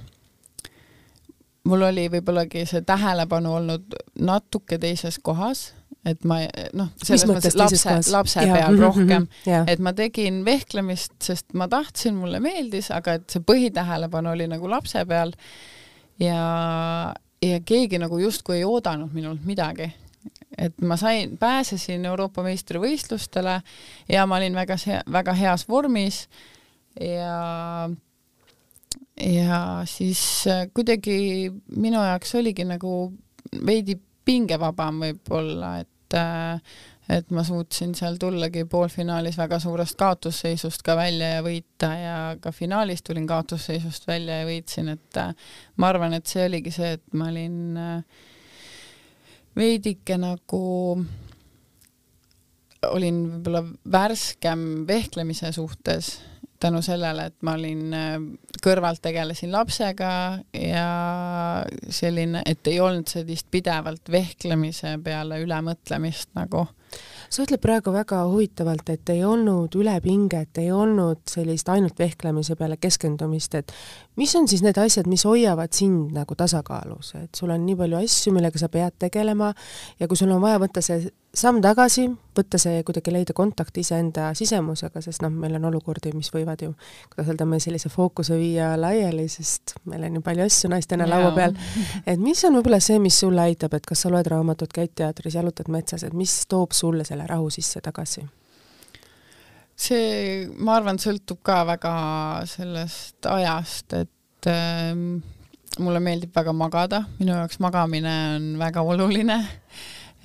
[1.65, 5.67] mul oli võib-ollagi see tähelepanu olnud natuke teises kohas,
[6.05, 6.39] et ma
[6.77, 9.27] noh, selles mõttes lapse, lapse ja, peal rohkem,
[9.71, 14.69] et ma tegin vehklemist, sest ma tahtsin, mulle meeldis, aga et see põhitähelepanu oli nagu
[14.71, 15.33] lapse peal.
[16.21, 16.39] Ja,
[17.43, 19.89] ja keegi nagu justkui ei oodanud minult midagi.
[20.57, 23.57] Et ma sain, pääsesin Euroopa meistrivõistlustele
[24.07, 24.77] ja ma olin väga,
[25.11, 26.25] väga heas vormis.
[27.01, 27.89] Ja
[29.21, 33.13] ja siis äh, kuidagi minu jaoks oligi nagu
[33.65, 36.75] veidi pingevabam võib-olla, et äh,
[37.05, 42.49] et ma suutsin seal tullagi poolfinaalis väga suurest kaotusseisust ka välja ja võita ja ka
[42.51, 45.35] finaalis tulin kaotusseisust välja ja võitsin, et äh,
[45.77, 47.77] ma arvan, et see oligi see, et ma olin
[49.55, 50.63] veidike nagu
[52.91, 56.17] olin võib-olla värskem vehklemise suhtes
[56.59, 58.15] tänu sellele, et ma olin äh,
[58.63, 60.11] kõrvalt tegelesin lapsega
[60.55, 60.85] ja
[61.89, 66.67] selline, et ei olnud sellist pidevalt vehklemise peale ülemõtlemist nagu.
[67.29, 72.77] sa ütled praegu väga huvitavalt, et ei olnud ülepinget, ei olnud sellist ainult vehklemise peale
[72.77, 73.73] keskendumist, et
[74.15, 77.99] mis on siis need asjad, mis hoiavad sind nagu tasakaalus, et sul on nii palju
[77.99, 79.51] asju, millega sa pead tegelema
[79.99, 84.29] ja kui sul on vaja võtta see samm tagasi, võtta see, kuidagi leida kontakt iseenda
[84.37, 86.71] sisemusega, sest noh, meil on olukordi, mis võivad ju,
[87.11, 91.33] kuidas öelda, me sellise fookuse viia laiali, sest meil on ju palju asju naistena laua
[91.35, 91.57] peal,
[92.05, 95.35] et mis on võib-olla see, mis sulle aitab, et kas sa loed raamatut, käid teatris,
[95.35, 98.25] jalutad metsas, et mis toob sulle selle rahu sisse tagasi?
[99.75, 101.95] see, ma arvan, sõltub ka väga
[102.47, 104.93] sellest ajast, et äh,
[105.83, 109.41] mulle meeldib väga magada, minu jaoks magamine on väga oluline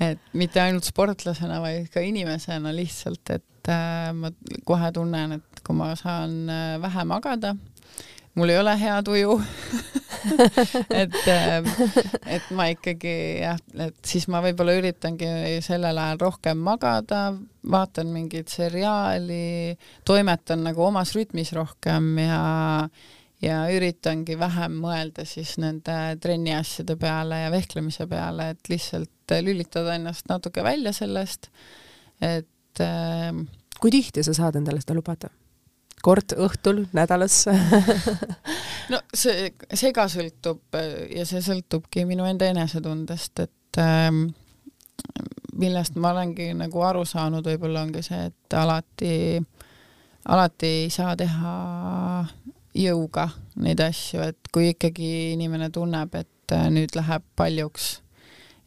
[0.00, 4.32] et mitte ainult sportlasena, vaid ka inimesena lihtsalt, et äh, ma
[4.68, 7.54] kohe tunnen, et kui ma saan äh, vähe magada,
[8.38, 9.36] mul ei ole hea tuju
[11.02, 11.70] et äh,,
[12.36, 17.24] et ma ikkagi jah, et siis ma võib-olla üritangi sellel ajal rohkem magada,
[17.70, 19.76] vaatan mingit seriaali,
[20.08, 22.42] toimetan nagu omas rütmis rohkem ja
[23.42, 29.96] ja üritangi vähem mõelda siis nende trenni asjade peale ja vehklemise peale, et lihtsalt lülitada
[29.96, 31.50] ennast natuke välja sellest,
[32.20, 33.30] et äh,
[33.80, 35.32] kui tihti sa saad endale seda lubada?
[36.00, 37.42] kord õhtul nädalas
[38.92, 40.78] no see, see ka sõltub
[41.12, 44.08] ja see sõltubki minu enda enesetundest, et äh,
[45.60, 49.12] millest ma olengi nagu aru saanud, võib-olla ongi see, et alati,
[50.32, 51.54] alati ei saa teha
[52.76, 53.28] jõuga
[53.60, 57.96] neid asju, et kui ikkagi inimene tunneb, et äh, nüüd läheb paljuks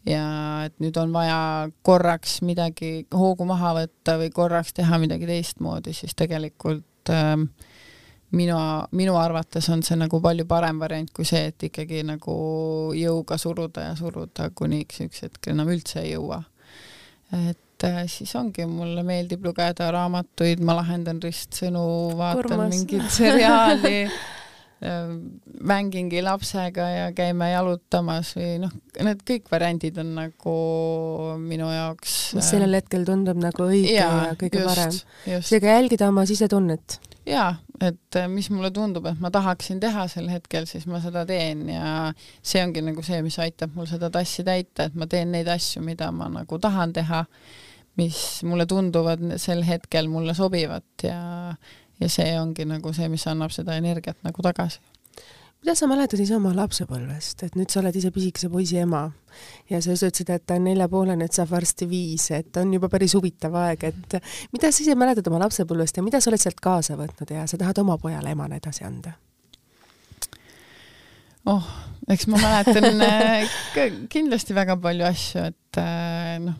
[0.08, 0.24] ja
[0.68, 6.16] et nüüd on vaja korraks midagi hoogu maha võtta või korraks teha midagi teistmoodi, siis
[6.20, 7.48] tegelikult ähm,
[8.36, 8.58] minu,
[8.92, 12.36] minu arvates on see nagu palju parem variant kui see, et ikkagi nagu
[12.98, 16.44] jõuga suruda ja suruda, kuniks üks hetk enam üldse ei jõua.
[17.34, 21.84] et et äh, siis ongi, mulle meeldib lugeda raamatuid, ma lahendan ristsõnu,
[22.19, 22.72] vaatan Kurmas.
[22.72, 23.96] mingit seriaali
[24.88, 25.13] äh,
[25.74, 30.58] mängingi lapsega ja käime jalutamas või noh, need kõik variandid on nagu
[31.43, 32.19] minu jaoks.
[32.38, 35.41] mis sellel äh, hetkel tundub nagu õige ja, ja kõige just, parem.
[35.52, 40.28] seega jälgida oma sisetunnet jaa, et äh, mis mulle tundub, et ma tahaksin teha sel
[40.32, 42.12] hetkel, siis ma seda teen ja
[42.43, 45.84] see ongi nagu see, mis aitab mul seda tassi täita, et ma teen neid asju,
[45.86, 47.24] mida ma nagu tahan teha,
[48.00, 51.54] mis mulle tunduvad sel hetkel mulle sobivat ja,
[52.00, 54.82] ja see ongi nagu see, mis annab seda energiat nagu tagasi.
[55.64, 59.06] Mida sa mäletad ise oma lapsepõlvest, et nüüd sa oled ise pisikese poisi ema
[59.72, 62.90] ja sa just ütlesid, et ta on neljapoolene, et saab varsti viis, et on juba
[62.92, 64.18] päris huvitav aeg, et
[64.52, 67.62] mida sa ise mäletad oma lapsepõlvest ja mida sa oled sealt kaasa võtnud ja sa
[67.62, 69.16] tahad oma pojale emana edasi anda?
[71.48, 71.72] oh,
[72.12, 73.56] eks ma mäletan äh,
[74.14, 76.60] kindlasti väga palju asju, et äh, noh,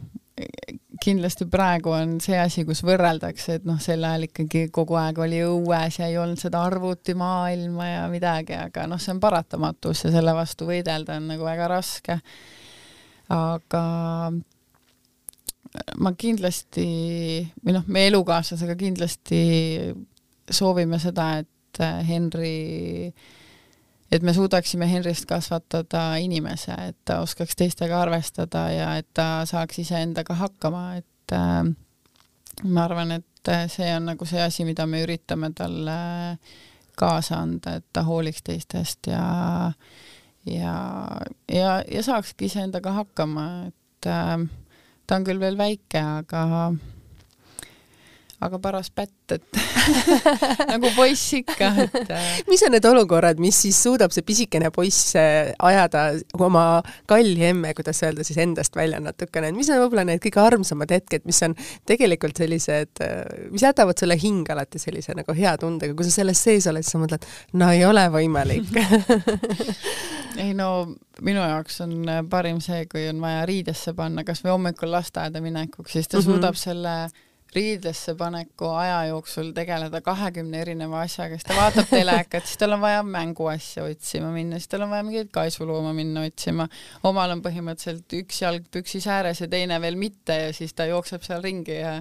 [1.04, 5.42] kindlasti praegu on see asi, kus võrreldakse, et noh, sel ajal ikkagi kogu aeg oli
[5.46, 10.36] õues ja ei olnud seda arvutimaailma ja midagi, aga noh, see on paratamatus ja selle
[10.38, 12.20] vastu võidelda on nagu väga raske.
[13.34, 13.84] aga
[15.98, 16.88] ma kindlasti
[17.64, 19.40] või noh, me elukaaslasega kindlasti
[20.52, 22.58] soovime seda, et Henri
[23.08, 23.32] äh,
[24.14, 29.80] et me suudaksime Henrist kasvatada inimese, et ta oskaks teistega arvestada ja et ta saaks
[29.82, 31.64] iseendaga hakkama, et äh,
[32.64, 35.98] ma arvan, et äh, see on nagu see asi, mida me üritame talle
[37.00, 39.26] kaasa anda, et ta hooliks teistest ja
[40.46, 40.76] ja,
[41.50, 44.38] ja, ja saakski iseendaga hakkama, et äh,
[45.08, 46.44] ta on küll veel väike, aga
[48.44, 49.64] aga paras pätt, et
[50.74, 55.14] nagu poiss ikka, et äh, mis on need olukorrad, mis siis suudab see pisikene poiss
[55.20, 56.06] äh, ajada
[56.40, 56.66] oma
[57.10, 60.94] kalli emme, kuidas öelda siis endast välja natukene, et mis on võib-olla need kõige armsamad
[60.94, 61.58] hetked, mis on
[61.90, 66.44] tegelikult sellised, äh, mis jätavad sulle hing alati sellise nagu hea tundega, kui sa selles
[66.44, 67.28] sees oled, siis sa mõtled,
[67.60, 68.70] no ei ole võimalik.
[70.44, 70.70] Ei no
[71.22, 75.94] minu jaoks on parim see, kui on vaja riidesse panna, kas või hommikul lasteaeda minekuks,
[75.94, 76.32] siis ta mm -hmm.
[76.32, 76.96] suudab selle
[77.56, 82.84] riidesse paneku aja jooksul tegeleda kahekümne erineva asjaga, siis ta vaatab telekat, siis tal on
[82.84, 86.68] vaja mänguasja otsima minna, siis tal on vaja mingeid kaisulooma minna otsima.
[87.04, 91.26] omal on põhimõtteliselt üks jalg püksis ääres ja teine veel mitte ja siis ta jookseb
[91.26, 92.00] seal ringi ja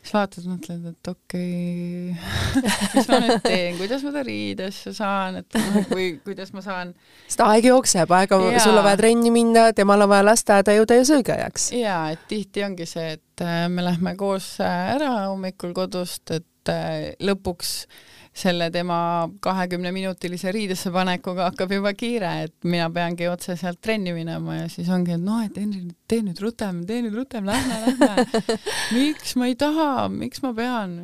[0.00, 2.92] siis vaatad, mõtled, et okei okay.
[2.96, 5.58] mis ma nüüd teen, kuidas ma ta riidesse saan, et
[5.92, 6.94] või kuidas ma saan.
[7.26, 11.08] sest aeg jookseb, aega, sul on vaja trenni minna, temal on vaja lasteaeda jõuda ja
[11.12, 11.70] söögiajaks.
[11.76, 16.72] jaa, et tihti ongi see, et äh, me lähme koos äh, ära hommikul kodust, et
[16.72, 17.74] äh, lõpuks
[18.40, 24.62] selle tema kahekümneminutilise riidesse panekuga hakkab juba kiire, et mina peangi otse sealt trenni minema
[24.62, 28.58] ja siis ongi, et noh, et Henri, tee nüüd rutem, tee nüüd rutem, lähme, lähme.
[28.96, 30.98] miks ma ei taha, miks ma pean?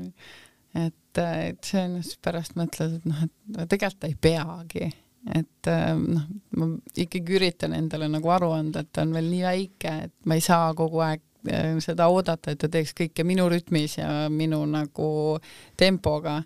[0.76, 4.90] et, et see on siis pärast mõtled, et noh, et tegelikult ei peagi
[5.34, 5.68] et
[5.98, 6.68] noh, ma
[7.02, 10.44] ikkagi üritan endale nagu aru anda, et ta on veel nii väike, et ma ei
[10.44, 15.38] saa kogu aeg Äh, seda oodata, et ta teeks kõike minu rütmis ja minu nagu
[15.78, 16.40] tempoga.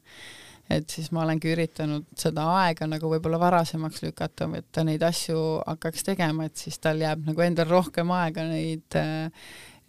[0.71, 5.41] Et siis ma olengi üritanud seda aega nagu võib-olla varasemaks lükata, et ta neid asju
[5.67, 9.01] hakkaks tegema, et siis tal jääb nagu endal rohkem aega neid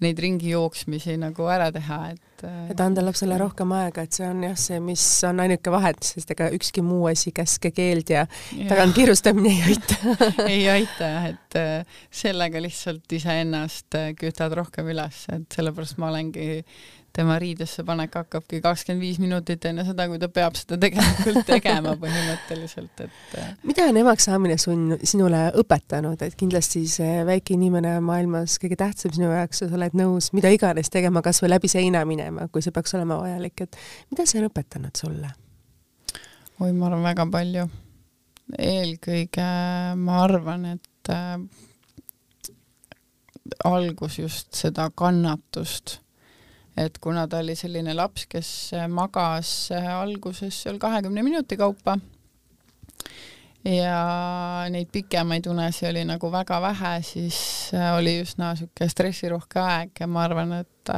[0.01, 4.55] neid ringijooksmisi nagu ära teha, et et anda lapsele rohkem aega, et see on jah,
[4.57, 8.23] see, mis on ainuke vahet, sest ega ükski muu asi, käske, keeld ja,
[8.57, 8.65] ja.
[8.71, 10.15] tagant kiirustamine ei aita
[10.55, 16.09] ei aita jah, et äh, sellega lihtsalt iseennast äh, kütad rohkem üles, et sellepärast ma
[16.09, 16.63] olengi
[17.13, 21.93] tema riidesse panek hakkabki kakskümmend viis minutit enne seda, kui ta peab seda tegelikult tegema
[21.99, 27.97] põhimõtteliselt, et äh, mida on emaks saamine sun, sinule õpetanud, et kindlasti see väike inimene
[28.05, 31.71] maailmas kõige tähtsam sinu jaoks ja sa oled nõus mida iganes tegema, kas või läbi
[31.71, 33.79] seina minema, kui see peaks olema vajalik, et
[34.13, 35.33] mida see on õpetanud sulle?
[36.61, 37.65] oi, ma arvan, väga palju.
[38.59, 39.49] eelkõige
[39.99, 41.35] ma arvan, et äh,
[43.67, 45.99] algus just seda kannatust
[46.77, 48.49] et kuna ta oli selline laps, kes
[48.89, 51.97] magas alguses seal kahekümne minuti kaupa
[53.67, 57.37] ja neid pikemaid unesid oli nagu väga vähe, siis
[57.97, 60.93] oli üsna niisugune stressirohke aeg ja ma arvan, et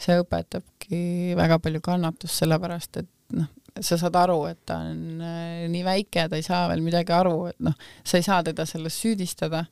[0.00, 1.02] see õpetabki
[1.38, 3.48] väga palju kannatust, sellepärast et noh,
[3.80, 5.22] sa saad aru, et ta on
[5.72, 8.98] nii väike ta ei saa veel midagi aru, et noh, sa ei saa teda selles
[9.00, 9.64] süüdistada.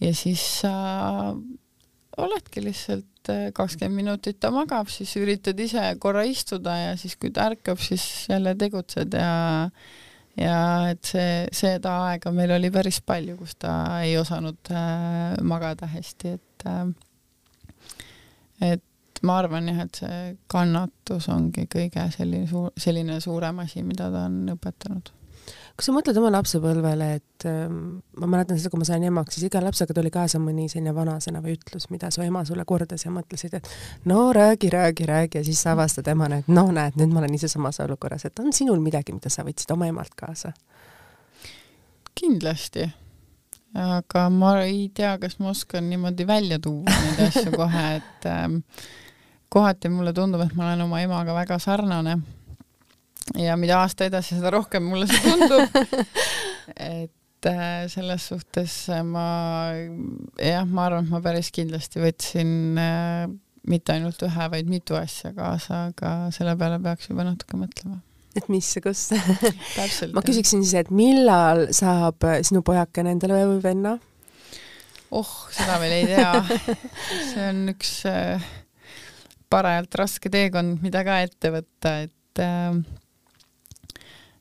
[0.00, 1.34] ja siis sa
[2.18, 7.32] oledki lihtsalt et kakskümmend minutit ta magab, siis üritad ise korra istuda ja siis, kui
[7.34, 9.70] ta ärkab, siis jälle tegutsed ja
[10.38, 10.58] ja
[10.92, 13.72] et see, seda aega meil oli päris palju, kus ta
[14.04, 16.86] ei osanud äh, magada hästi, et äh,
[18.72, 20.18] et ma arvan jah, et see
[20.50, 25.17] kannatus ongi kõige selline suur, selline suurem asi, mida ta on õpetanud
[25.78, 29.46] kas sa mõtled oma lapsepõlvele, et ähm, ma mäletan seda, kui ma sain emaks, siis
[29.46, 33.12] iga lapsega tuli kaasa mõni selline vanasõna või ütlus, mida su ema sulle kordas ja
[33.14, 33.68] mõtlesid, et
[34.10, 35.38] no räägi, räägi, räägi.
[35.38, 38.42] Ja siis sa avastad emana, et no näed, nüüd ma olen ise samas olukorras, et
[38.42, 40.52] on sinul midagi, mida sa võtsid oma emalt kaasa?
[42.18, 42.82] kindlasti,
[43.78, 48.58] aga ma ei tea, kas ma oskan niimoodi välja tuua neid asju kohe, et ähm,
[49.54, 52.16] kohati mulle tundub, et ma olen oma emaga väga sarnane
[53.36, 55.76] ja mida aasta edasi, seda rohkem mulle see tundub
[56.76, 59.28] et äh, selles suhtes ma
[60.40, 63.28] jah, ma arvan, et ma päris kindlasti võtsin äh,
[63.68, 68.00] mitte ainult ühe, vaid mitu asja kaasa, aga selle peale peaks juba natuke mõtlema
[68.38, 69.08] et mis ja kus
[70.16, 73.96] ma küsiksin siis, et millal saab sinu pojakene endale või venna?
[75.10, 76.32] oh, seda veel ei tea.
[77.32, 78.48] see on üks äh,
[79.50, 82.76] parajalt raske teekond, mida ka ette võtta, et äh,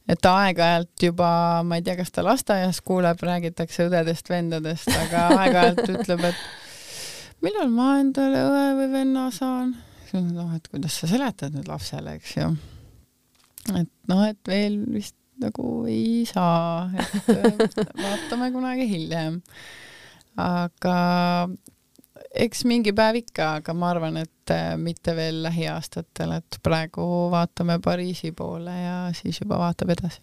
[0.07, 1.29] et aeg-ajalt juba,
[1.67, 7.91] ma ei tea, kas ta lasteaias kuuleb, räägitakse õdedest-vendadest, aga aeg-ajalt ütleb, et millal ma
[8.01, 9.75] endale õe või venna saan.
[10.15, 12.49] noh, et kuidas sa seletad nüüd lapsele, eks ju.
[13.75, 19.41] et noh, et veel vist nagu ei saa, et vaatame kunagi hiljem.
[20.37, 20.95] aga
[22.35, 27.03] eks mingi päev ikka, aga ma arvan, et äh, mitte veel lähiaastatel, et praegu
[27.33, 30.21] vaatame Pariisi poole ja siis juba vaatab edasi.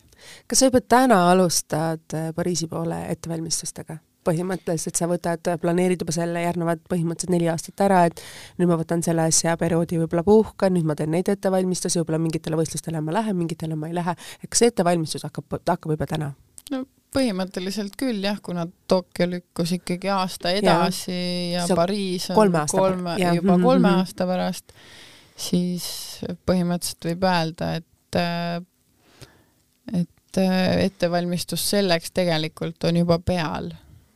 [0.49, 3.99] kas sa juba täna alustad äh, Pariisi poole ettevalmistustega?
[4.25, 8.23] põhimõtteliselt sa võtad, planeerid juba selle järgnevad põhimõtteliselt neli aastat ära, et
[8.57, 12.57] nüüd ma võtan selle asja perioodi võib-olla puhkan, nüüd ma teen neid ettevalmistusi, võib-olla mingitele
[12.57, 16.33] võistlustele ma lähen, mingitele ma ei lähe, et kas see ettevalmistus hakkab, hakkab juba täna?
[16.73, 21.15] no põhimõtteliselt küll jah, kuna Tokyo lükkus ikkagi aasta edasi
[21.55, 23.63] ja, ja Pariis on kolme, kolme juba mm -hmm.
[23.69, 24.75] kolme aasta pärast,
[25.37, 25.87] siis
[26.47, 28.21] põhimõtteliselt võib öelda, et
[29.93, 30.39] et
[30.85, 33.73] ettevalmistus selleks tegelikult on juba peal.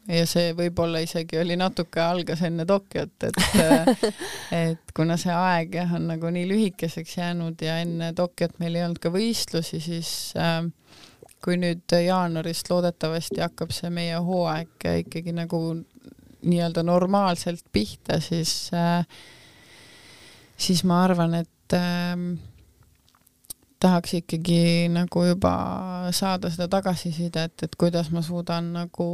[0.09, 3.37] Ja see võib-olla isegi oli natuke algas enne Tokyot, et
[4.65, 8.87] et kuna see aeg jah, on nagu nii lühikeseks jäänud ja enne Tokyot meil ei
[8.87, 10.65] olnud ka võistlusi, siis äh,
[11.45, 15.61] kui nüüd jaanuarist loodetavasti hakkab see meie hooaeg ikkagi nagu
[16.43, 19.05] nii-öelda normaalselt pihta, siis äh,
[20.59, 22.15] siis ma arvan, et äh,
[23.81, 25.55] tahaks ikkagi nagu juba
[26.15, 29.09] saada seda tagasisidet, et kuidas ma suudan nagu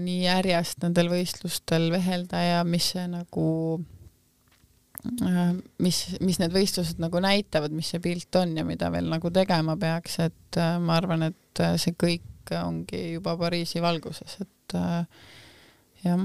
[0.00, 3.48] nii järjest nendel võistlustel vehelda ja mis see nagu
[5.80, 9.76] mis, mis need võistlused nagu näitavad, mis see pilt on ja mida veel nagu tegema
[9.80, 14.78] peaks, et äh, ma arvan, et äh, see kõik ongi juba Pariisi valguses, et
[16.04, 16.22] jah.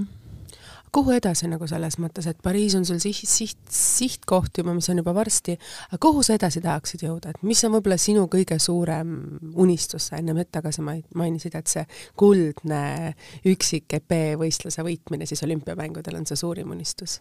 [0.95, 5.01] Kuhu edasi nagu selles mõttes, et Pariis on sul siht, siht, sihtkoht juba, mis on
[5.01, 5.57] juba varsti,
[5.89, 9.11] aga kuhu sa edasi tahaksid jõuda, et mis on võib-olla sinu kõige suurem
[9.59, 11.83] unistus, sa ennem hetk tagasi mainisid, et see
[12.15, 13.13] kuldne
[13.51, 17.19] üksik epee võistluse võitmine siis olümpiamängudel on see suurim unistus?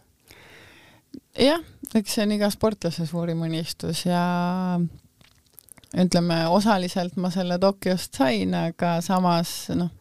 [1.39, 1.63] Jah,
[1.93, 4.21] eks see on iga sportlase suurim unistus ja
[5.95, 9.91] ütleme, osaliselt ma selle Tokyost sain, aga samas noh,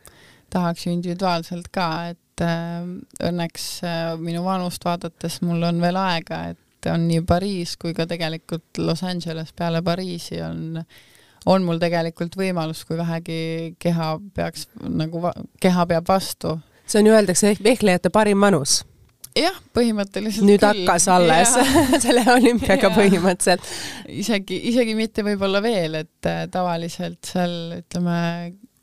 [0.52, 2.84] tahaks ju individuaalselt ka, et äh,
[3.28, 8.06] õnneks äh, minu vanust vaadates mul on veel aega, et on nii Pariis kui ka
[8.08, 10.82] tegelikult Los Angeles peale Pariisi on,
[11.48, 15.22] on mul tegelikult võimalus, kui vähegi keha peaks nagu,
[15.60, 16.58] keha peab vastu.
[16.86, 18.82] see on ju, öeldakse vehklejate parim vanus
[19.38, 20.84] jah, põhimõtteliselt nüüd küll.
[20.84, 21.54] hakkas alles
[22.04, 23.66] selle olümpiaga põhimõtteliselt.
[24.08, 28.20] isegi, isegi mitte võib-olla veel, et äh, tavaliselt seal ütleme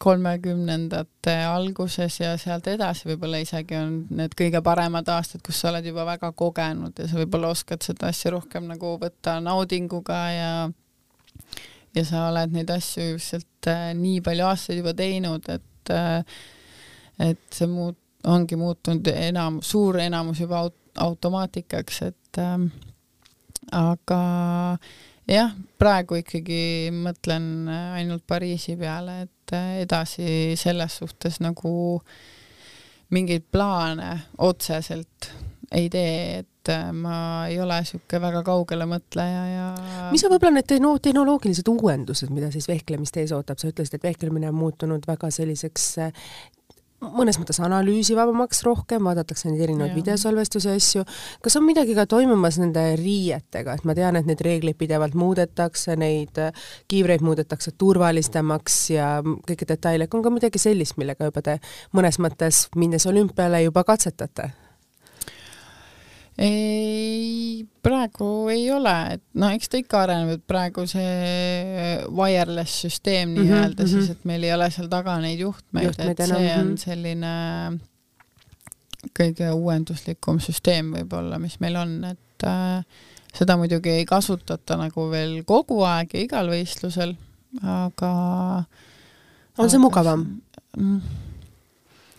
[0.01, 5.85] kolmekümnendate alguses ja sealt edasi võib-olla isegi on need kõige paremad aastad, kus sa oled
[5.85, 10.53] juba väga kogenud ja sa võib-olla oskad seda asja rohkem nagu võtta naudinguga ja
[11.95, 16.41] ja sa oled neid asju lihtsalt äh, nii palju aastaid juba teinud, et äh,
[17.21, 22.57] et see muut-, ongi muutunud enam, suur enamus juba aut-, automaatikaks, et äh,
[23.77, 24.21] aga
[25.29, 26.63] jah, praegu ikkagi
[26.93, 32.01] mõtlen ainult Pariisi peale, et et äh, edasi selles suhtes nagu
[33.11, 35.31] mingeid plaane otseselt
[35.71, 39.67] ei tee, et äh, ma ei ole niisugune väga kaugele mõtleja ja
[40.11, 44.09] mis on võib-olla need tehno-, tehnoloogilised uuendused, mida siis vehklemist ees ootab, sa ütlesid, et
[44.11, 46.27] vehklemine on muutunud väga selliseks äh,
[47.01, 51.03] mõnes mõttes analüüsivabamaks rohkem, vaadatakse neid erinevaid videosalvestusi asju.
[51.41, 55.95] kas on midagi ka toimumas nende riietega, et ma tean, et neid reegleid pidevalt muudetakse,
[55.95, 56.37] neid
[56.87, 61.59] kiivreid muudetakse turvalisemaks ja kõiki detaile, on ka midagi sellist, millega juba te
[61.97, 64.51] mõnes mõttes, minnes olümpiale, juba katsetate?
[66.41, 73.29] Ei, praegu ei ole, et no eks ta ikka areneb, et praegu see wireless süsteem
[73.33, 73.93] mhm, nii-öelda mm -hmm.
[73.93, 76.77] siis, et meil ei ole seal taga neid juhtmeid, juhtmeid, et see on mhm.
[76.81, 77.33] selline
[79.17, 82.83] kõige uuenduslikum süsteem võib-olla, mis meil on, et äh,
[83.33, 87.15] seda muidugi ei kasutata nagu veel kogu aeg ja igal võistlusel,
[87.61, 88.11] aga
[89.57, 90.25] on see mugavam?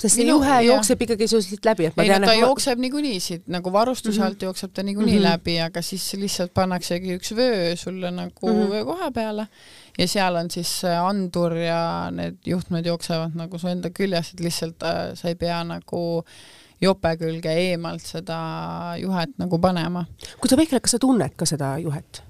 [0.03, 3.21] Sest see juhe jookseb ikkagi siit läbi, et ma ei, tean, ta et jookseb niikuinii
[3.23, 4.31] siit nagu varustuse mm -hmm.
[4.31, 5.31] alt jookseb ta niikuinii mm -hmm.
[5.31, 8.71] läbi, aga siis lihtsalt pannaksegi üks vöö sulle nagu mm -hmm.
[8.71, 9.47] vöökoha peale
[9.99, 14.83] ja seal on siis andur ja need juhtmed jooksevad nagu su enda küljes, et lihtsalt
[14.83, 16.25] äh, sa ei pea nagu
[16.81, 18.39] jope külge eemalt seda
[18.99, 20.05] juhet nagu panema.
[20.41, 22.23] kui sa vehkled, kas sa tunned ka seda juhet?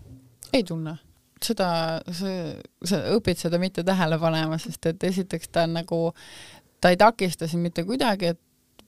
[0.53, 0.99] ei tunne
[1.45, 1.69] seda,
[2.15, 6.01] sa, õpid seda mitte tähele panema, sest et esiteks ta on nagu
[6.83, 8.41] ta ei takista sind mitte kuidagi, et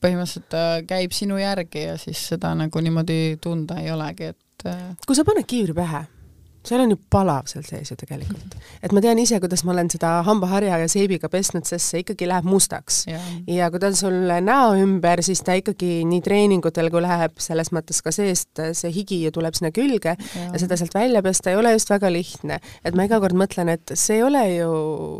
[0.03, 4.83] põhimõtteliselt ta käib sinu järgi ja siis seda nagu niimoodi tunda ei olegi, et äh,
[5.07, 6.03] kui sa paned kiivri pähe
[6.65, 8.55] seal on ju palav seal sees ju tegelikult.
[8.83, 12.27] et ma tean ise, kuidas ma olen seda hambaharja ja seebiga pesnud, sest see ikkagi
[12.29, 13.03] läheb mustaks.
[13.47, 17.71] ja kui ta on sul näo ümber, siis ta ikkagi nii treeningutel kui läheb selles
[17.75, 21.51] mõttes ka seest, see higi ju tuleb sinna külge ja, ja seda sealt välja pesta
[21.51, 22.59] ei ole just väga lihtne.
[22.83, 24.71] et ma iga kord mõtlen, et see ei ole ju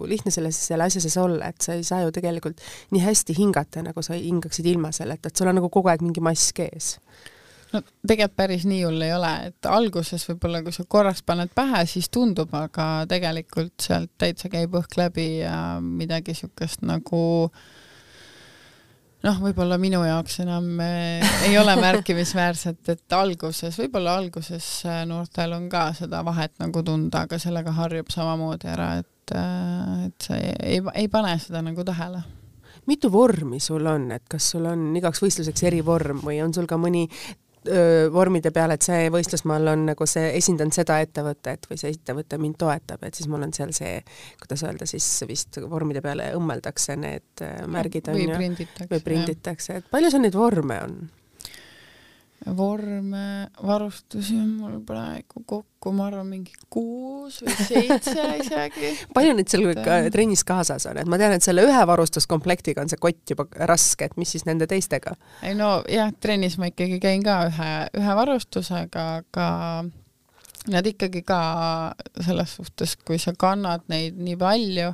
[0.10, 2.62] lihtne selles, selle asja sees olla, et sa ei saa ju tegelikult
[2.96, 6.24] nii hästi hingata, nagu sa hingaksid ilma selleta, et sul on nagu kogu aeg mingi
[6.24, 6.96] mask ees
[7.74, 11.86] no tegelikult päris nii hull ei ole, et alguses võib-olla, kui sa korraks paned pähe,
[11.90, 17.24] siis tundub, aga tegelikult sealt täitsa käib õhk läbi ja midagi niisugust nagu
[19.26, 25.56] noh, võib-olla minu jaoks enam eh, ei ole märkimisväärset, et alguses, võib-olla alguses eh, noortel
[25.58, 30.40] on ka seda vahet nagu tunda, aga sellega harjub samamoodi ära, et, eh, et sa
[30.40, 32.22] ei, ei, ei pane seda nagu tähele.
[32.86, 36.78] Mitu vormi sul on, et kas sul on igaks võistluseks erivorm või on sul ka
[36.78, 37.08] mõni
[38.14, 42.60] vormide peale, et see võistlusmaal on nagu see, esindan seda ettevõtet või see ettevõte mind
[42.62, 44.00] toetab, et siis mul on seal see,
[44.42, 48.40] kuidas öelda siis vist vormide peale õmmeldakse need märgid on või ju.
[48.40, 48.90] prinditakse.
[48.94, 50.98] või prinditakse, et palju sul neid vorme on?
[52.56, 58.92] Vorme, varustusi on mul praegu kokku, ma arvan, mingi kuus või seitse isegi.
[59.16, 62.92] palju neid seal ka trennis kaasas on, et ma tean, et selle ühe varustuskomplektiga on
[62.92, 65.16] see kott juba raske, et mis siis nende teistega?
[65.46, 67.72] ei no jah, trennis ma ikkagi käin ka ühe,
[68.02, 69.50] ühe varustusega, aga
[70.76, 71.42] nad ikkagi ka
[72.20, 74.94] selles suhtes, kui sa kannad neid nii palju,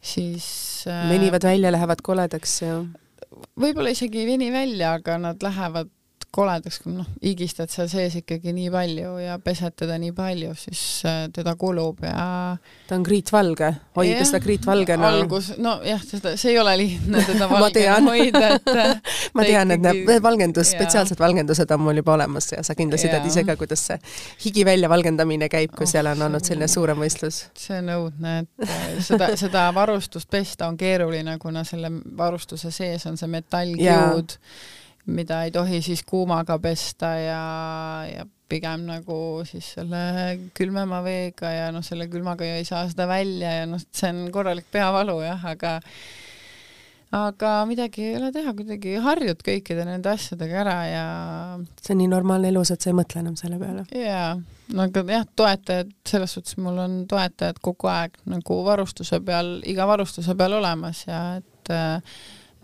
[0.00, 0.48] siis
[0.86, 2.80] venivad välja, lähevad koledaks ja
[3.60, 5.90] võib-olla isegi ei veni välja, aga nad lähevad
[6.34, 10.82] koledaks, kui noh, higistad seal sees ikkagi nii palju ja pesed teda nii palju, siis
[11.08, 12.54] äh, teda kulub ja
[12.86, 17.98] ta on kriitvalge, hoida seda kriitvalgena algus, nojah, seda, see ei ole lihtne teda valgena
[18.06, 18.72] hoida, et
[19.36, 23.26] ma tean, et need valgendus, spetsiaalsed valgendused on mul juba olemas ja sa kindlasti tead
[23.26, 23.98] ise ka, kuidas see
[24.46, 27.42] higi välja valgendamine käib, kui oh, seal on olnud selline suurem võistlus.
[27.58, 33.10] see on õudne, et äh, seda, seda varustust pesta on keeruline, kuna selle varustuse sees
[33.10, 34.38] on see metallkiud
[35.10, 37.42] mida ei tohi siis kuumaga pesta ja,
[38.10, 40.00] ja pigem nagu siis selle
[40.56, 44.26] külmema veega ja noh, selle külmaga ju ei saa seda välja ja noh, see on
[44.34, 45.78] korralik peavalu jah, aga
[47.14, 51.04] aga midagi ei ole teha, kuidagi harjud kõikide nende asjadega ära ja
[51.82, 53.86] see on nii normaalne elus, et sa ei mõtle enam selle peale?
[53.94, 54.34] jaa,
[54.74, 59.88] no aga jah, toetajad, selles suhtes mul on toetajad kogu aeg nagu varustuse peal, iga
[59.90, 61.74] varustuse peal olemas ja et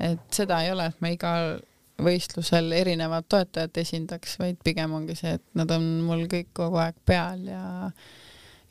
[0.03, 1.57] et seda ei ole, et ma igal
[2.03, 6.99] võistlusel erinevat toetajat esindaks, vaid pigem ongi see, et nad on mul kõik kogu aeg
[7.09, 7.67] peal ja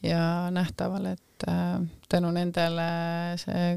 [0.06, 2.86] ja nähtaval, et äh, tänu nendele
[3.42, 3.70] see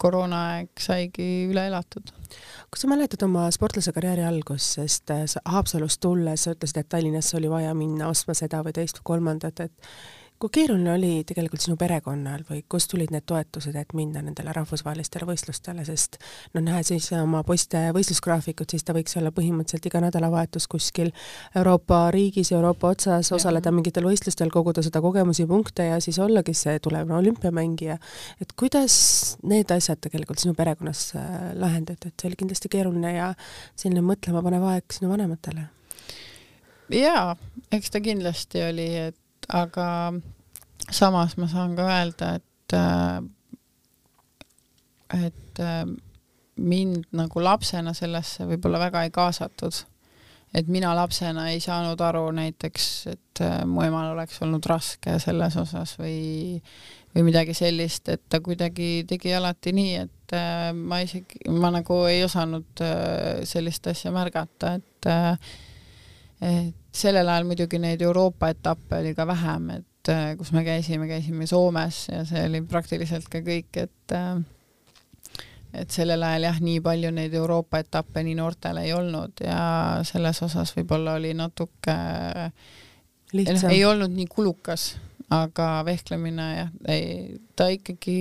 [0.00, 2.10] koroonaaeg saigi üle elatud.
[2.70, 6.88] kas sa mäletad oma sportlase karjääri algust, sest äh, sa Haapsalust tulles sa ütlesid, et
[6.88, 9.92] Tallinnasse oli vaja minna ostma seda või teist või kolmandat, et
[10.38, 15.26] kui keeruline oli tegelikult sinu perekonnal või kust tulid need toetused, et minna nendele rahvusvahelistele
[15.26, 16.18] võistlustele, sest
[16.54, 21.10] no nähes siis oma poiste võistlusgraafikut, siis ta võiks olla põhimõtteliselt iga nädalavahetus kuskil
[21.58, 26.78] Euroopa riigis, Euroopa otsas, osaleda mingitel võistlustel, koguda seda kogemusi, punkte ja siis ollagi see
[26.84, 27.98] tulevane olümpiamängija.
[28.40, 33.32] et kuidas need asjad tegelikult sinu perekonnas äh, lahendati, et see oli kindlasti keeruline ja
[33.74, 35.66] selline mõtlemapanev aeg sinu vanematele?
[36.94, 37.34] jaa,
[37.74, 39.18] eks ta kindlasti oli, et
[39.48, 39.88] aga
[40.90, 43.20] samas ma saan ka öelda, et äh,
[45.26, 45.84] et äh,
[46.56, 49.84] mind nagu lapsena sellesse võib-olla väga ei kaasatud.
[50.54, 55.56] et mina lapsena ei saanud aru näiteks, et äh, mu emal oleks olnud raske selles
[55.56, 56.62] osas või
[57.14, 60.34] või midagi sellist, et ta kuidagi tegi alati nii, et
[60.76, 62.82] ma isegi, ma nagu ei osanud
[63.48, 65.08] sellist asja märgata, et
[66.44, 71.08] et sellel ajal muidugi neid Euroopa etappe oli ka vähem, et äh, kus me käisime,
[71.08, 74.38] käisime Soomes ja see oli praktiliselt ka kõik, et äh,
[75.76, 79.60] et sellel ajal jah, nii palju neid Euroopa etappe nii noortel ei olnud ja
[80.08, 81.96] selles osas võib-olla oli natuke
[83.36, 84.94] lihtsam, ei olnud nii kulukas,
[85.34, 88.18] aga vehklemine jah, ei, ta ikkagi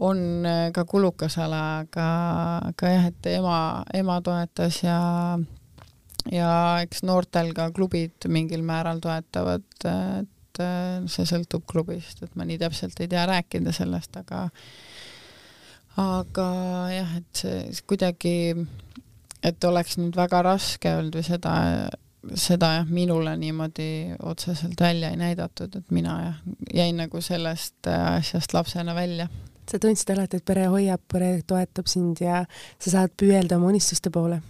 [0.00, 2.08] on äh, ka kulukas ala, aga,
[2.70, 3.58] aga jah, et ema,
[3.94, 4.98] ema toetas ja
[6.32, 6.50] ja
[6.84, 10.62] eks noortel ka klubid mingil määral toetavad, et
[11.08, 14.48] see sõltub klubist, et ma nii täpselt ei tea rääkida sellest, aga
[15.98, 16.48] aga
[16.92, 18.34] jah, et see kuidagi,
[19.42, 21.54] et oleks nüüd väga raske olnud või seda,
[22.38, 26.42] seda jah, minule niimoodi otseselt välja ei näidatud, et mina jah,
[26.74, 29.28] jäin nagu sellest asjast lapsena välja.
[29.68, 32.44] Sa tundsid alati, et pere hoiab, pere toetab sind ja
[32.78, 34.40] sa saad püüelda oma unistuste poole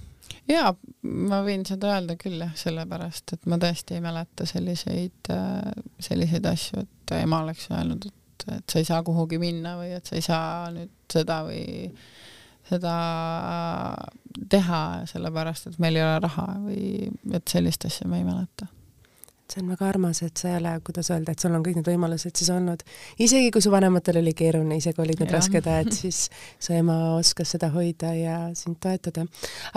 [0.48, 0.72] jaa,
[1.02, 6.48] ma võin seda öelda küll jah, sellepärast et ma tõesti ei mäleta selliseid, äh, selliseid
[6.50, 10.18] asju, et ema oleks öelnud, et, et sa ei saa kuhugi minna või et sa
[10.18, 11.92] ei saa nüüd seda või
[12.68, 12.94] seda
[14.52, 16.82] teha, sellepärast et meil ei ole raha või
[17.32, 18.68] et sellist asja ma ei mäleta
[19.48, 22.36] see on väga armas, et sa ole, kuidas öelda, et sul on kõik need võimalused
[22.36, 22.82] siis olnud.
[23.24, 26.26] isegi kui su vanematel oli keeruline, isegi olid need rasked ajad, siis
[26.60, 29.24] su ema oskas seda hoida ja sind toetada.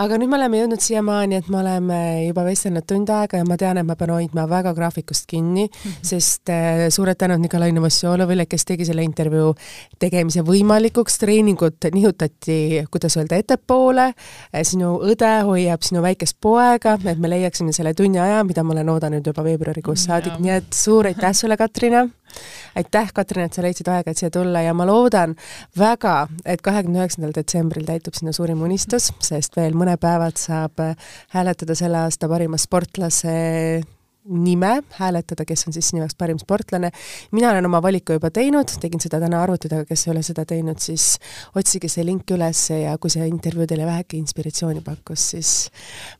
[0.04, 3.56] aga nüüd me oleme jõudnud siiamaani, et me oleme juba vestelnud tund aega ja ma
[3.56, 6.04] tean, et ma pean hoidma väga graafikust kinni mm, -hmm.
[6.04, 9.54] sest äh, suured tänud Nikolai Novosjolovile, kes tegi selle intervjuu
[9.98, 14.12] tegemise võimalikuks, treeningut nihutati, kuidas öelda, ettepoole,
[14.62, 18.88] sinu õde hoiab sinu väikest poega, et me leiaksime selle tunni aja, mida ma olen
[18.88, 22.06] oodanud juba veebruaris veebruarikuust saadik, nii et suur aitäh sulle, Katrina!
[22.76, 25.34] aitäh, Katrin, et sa leidsid aega, et siia tulla ja ma loodan
[25.78, 30.80] väga, et kahekümne üheksandal detsembril täitub sinu suurim unistus, sest veel mõne päevad saab
[31.34, 33.36] hääletada selle aasta parima sportlase
[34.24, 36.90] nime hääletada, kes on siis jaoks parim sportlane.
[37.32, 40.44] mina olen oma valiku juba teinud, tegin seda täna arvuti taga, kes ei ole seda
[40.46, 41.18] teinud, siis
[41.58, 45.50] otsige see link üles ja kui see intervjuu teile vähegi inspiratsiooni pakkus, siis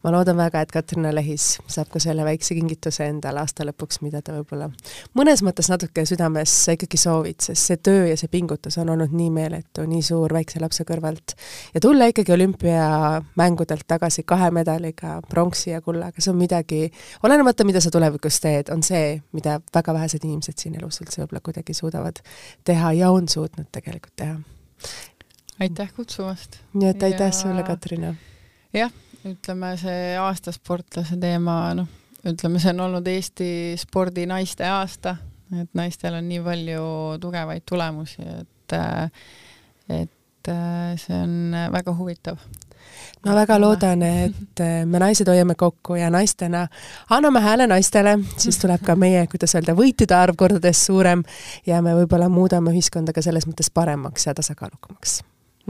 [0.03, 4.23] ma loodan väga, et Katrina Lehis saab ka selle väikse kingituse endale aasta lõpuks, mida
[4.23, 4.73] ta võib-olla
[5.19, 9.31] mõnes mõttes natuke südames ikkagi soovid, sest see töö ja see pingutus on olnud nii
[9.31, 11.37] meeletu, nii suur väikse lapse kõrvalt.
[11.75, 16.83] ja tulla ikkagi olümpiamängudelt tagasi kahe medaliga, pronksi ja kullaga, see on midagi,
[17.23, 21.43] olenemata, mida sa tulevikus teed, on see, mida väga vähesed inimesed siin elus üldse võib-olla
[21.45, 22.21] kuidagi suudavad
[22.69, 24.37] teha ja on suutnud tegelikult teha.
[25.61, 26.61] aitäh kutsumast!
[26.75, 27.37] nii et aitäh ja...
[27.37, 28.15] sulle, Katrina!
[28.77, 28.95] jah,
[29.29, 31.91] ütleme, see aastasportlase teema, noh,
[32.29, 35.17] ütleme, see on olnud Eesti spordi naiste aasta,
[35.61, 36.89] et naistel on nii palju
[37.23, 38.77] tugevaid tulemusi, et,
[40.01, 40.53] et
[41.03, 42.41] see on väga huvitav
[43.27, 46.67] ma väga loodan, et me naised hoiame kokku ja naistena
[47.11, 51.23] anname hääle naistele, siis tuleb ka meie, kuidas öelda, võitjate arv kordades suurem
[51.67, 55.21] ja me võib-olla muudame ühiskonda ka selles mõttes paremaks ja tasakaalukamaks.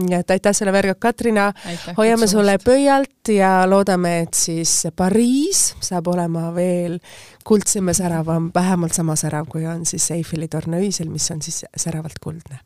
[0.01, 1.51] Nii et aitäh selle Verga Katrina,
[1.97, 6.97] hoiame sulle pöialt ja loodame, et siis Pariis saab olema veel
[7.45, 11.61] kuldsem ja säravam, vähemalt sama särav, kui on siis Eiffeli torn öisel, mis on siis
[11.77, 12.59] säravalt kuldne.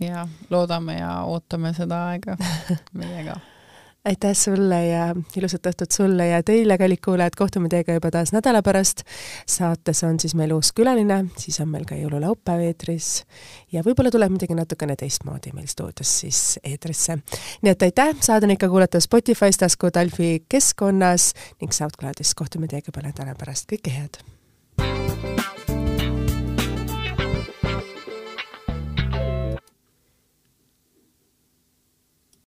[0.00, 2.36] ja loodame ja ootame seda aega
[2.92, 3.36] meiega
[4.04, 8.60] aitäh sulle ja ilusat õhtut sulle ja teile, kallid kuulajad, kohtume teiega juba taas nädala
[8.62, 9.02] pärast.
[9.48, 13.24] saates on siis meil uus külaline, siis on meil ka jõululaupäev eetris
[13.72, 17.18] ja võib-olla tuleb midagi natukene teistmoodi meil stuudios siis eetrisse.
[17.62, 22.34] nii et aitäh, saade on ikka kuulata Spotify's, Tasku Talfi keskkonnas ning SoundCloudis.
[22.34, 24.33] kohtume teiega juba nädala pärast, kõike head!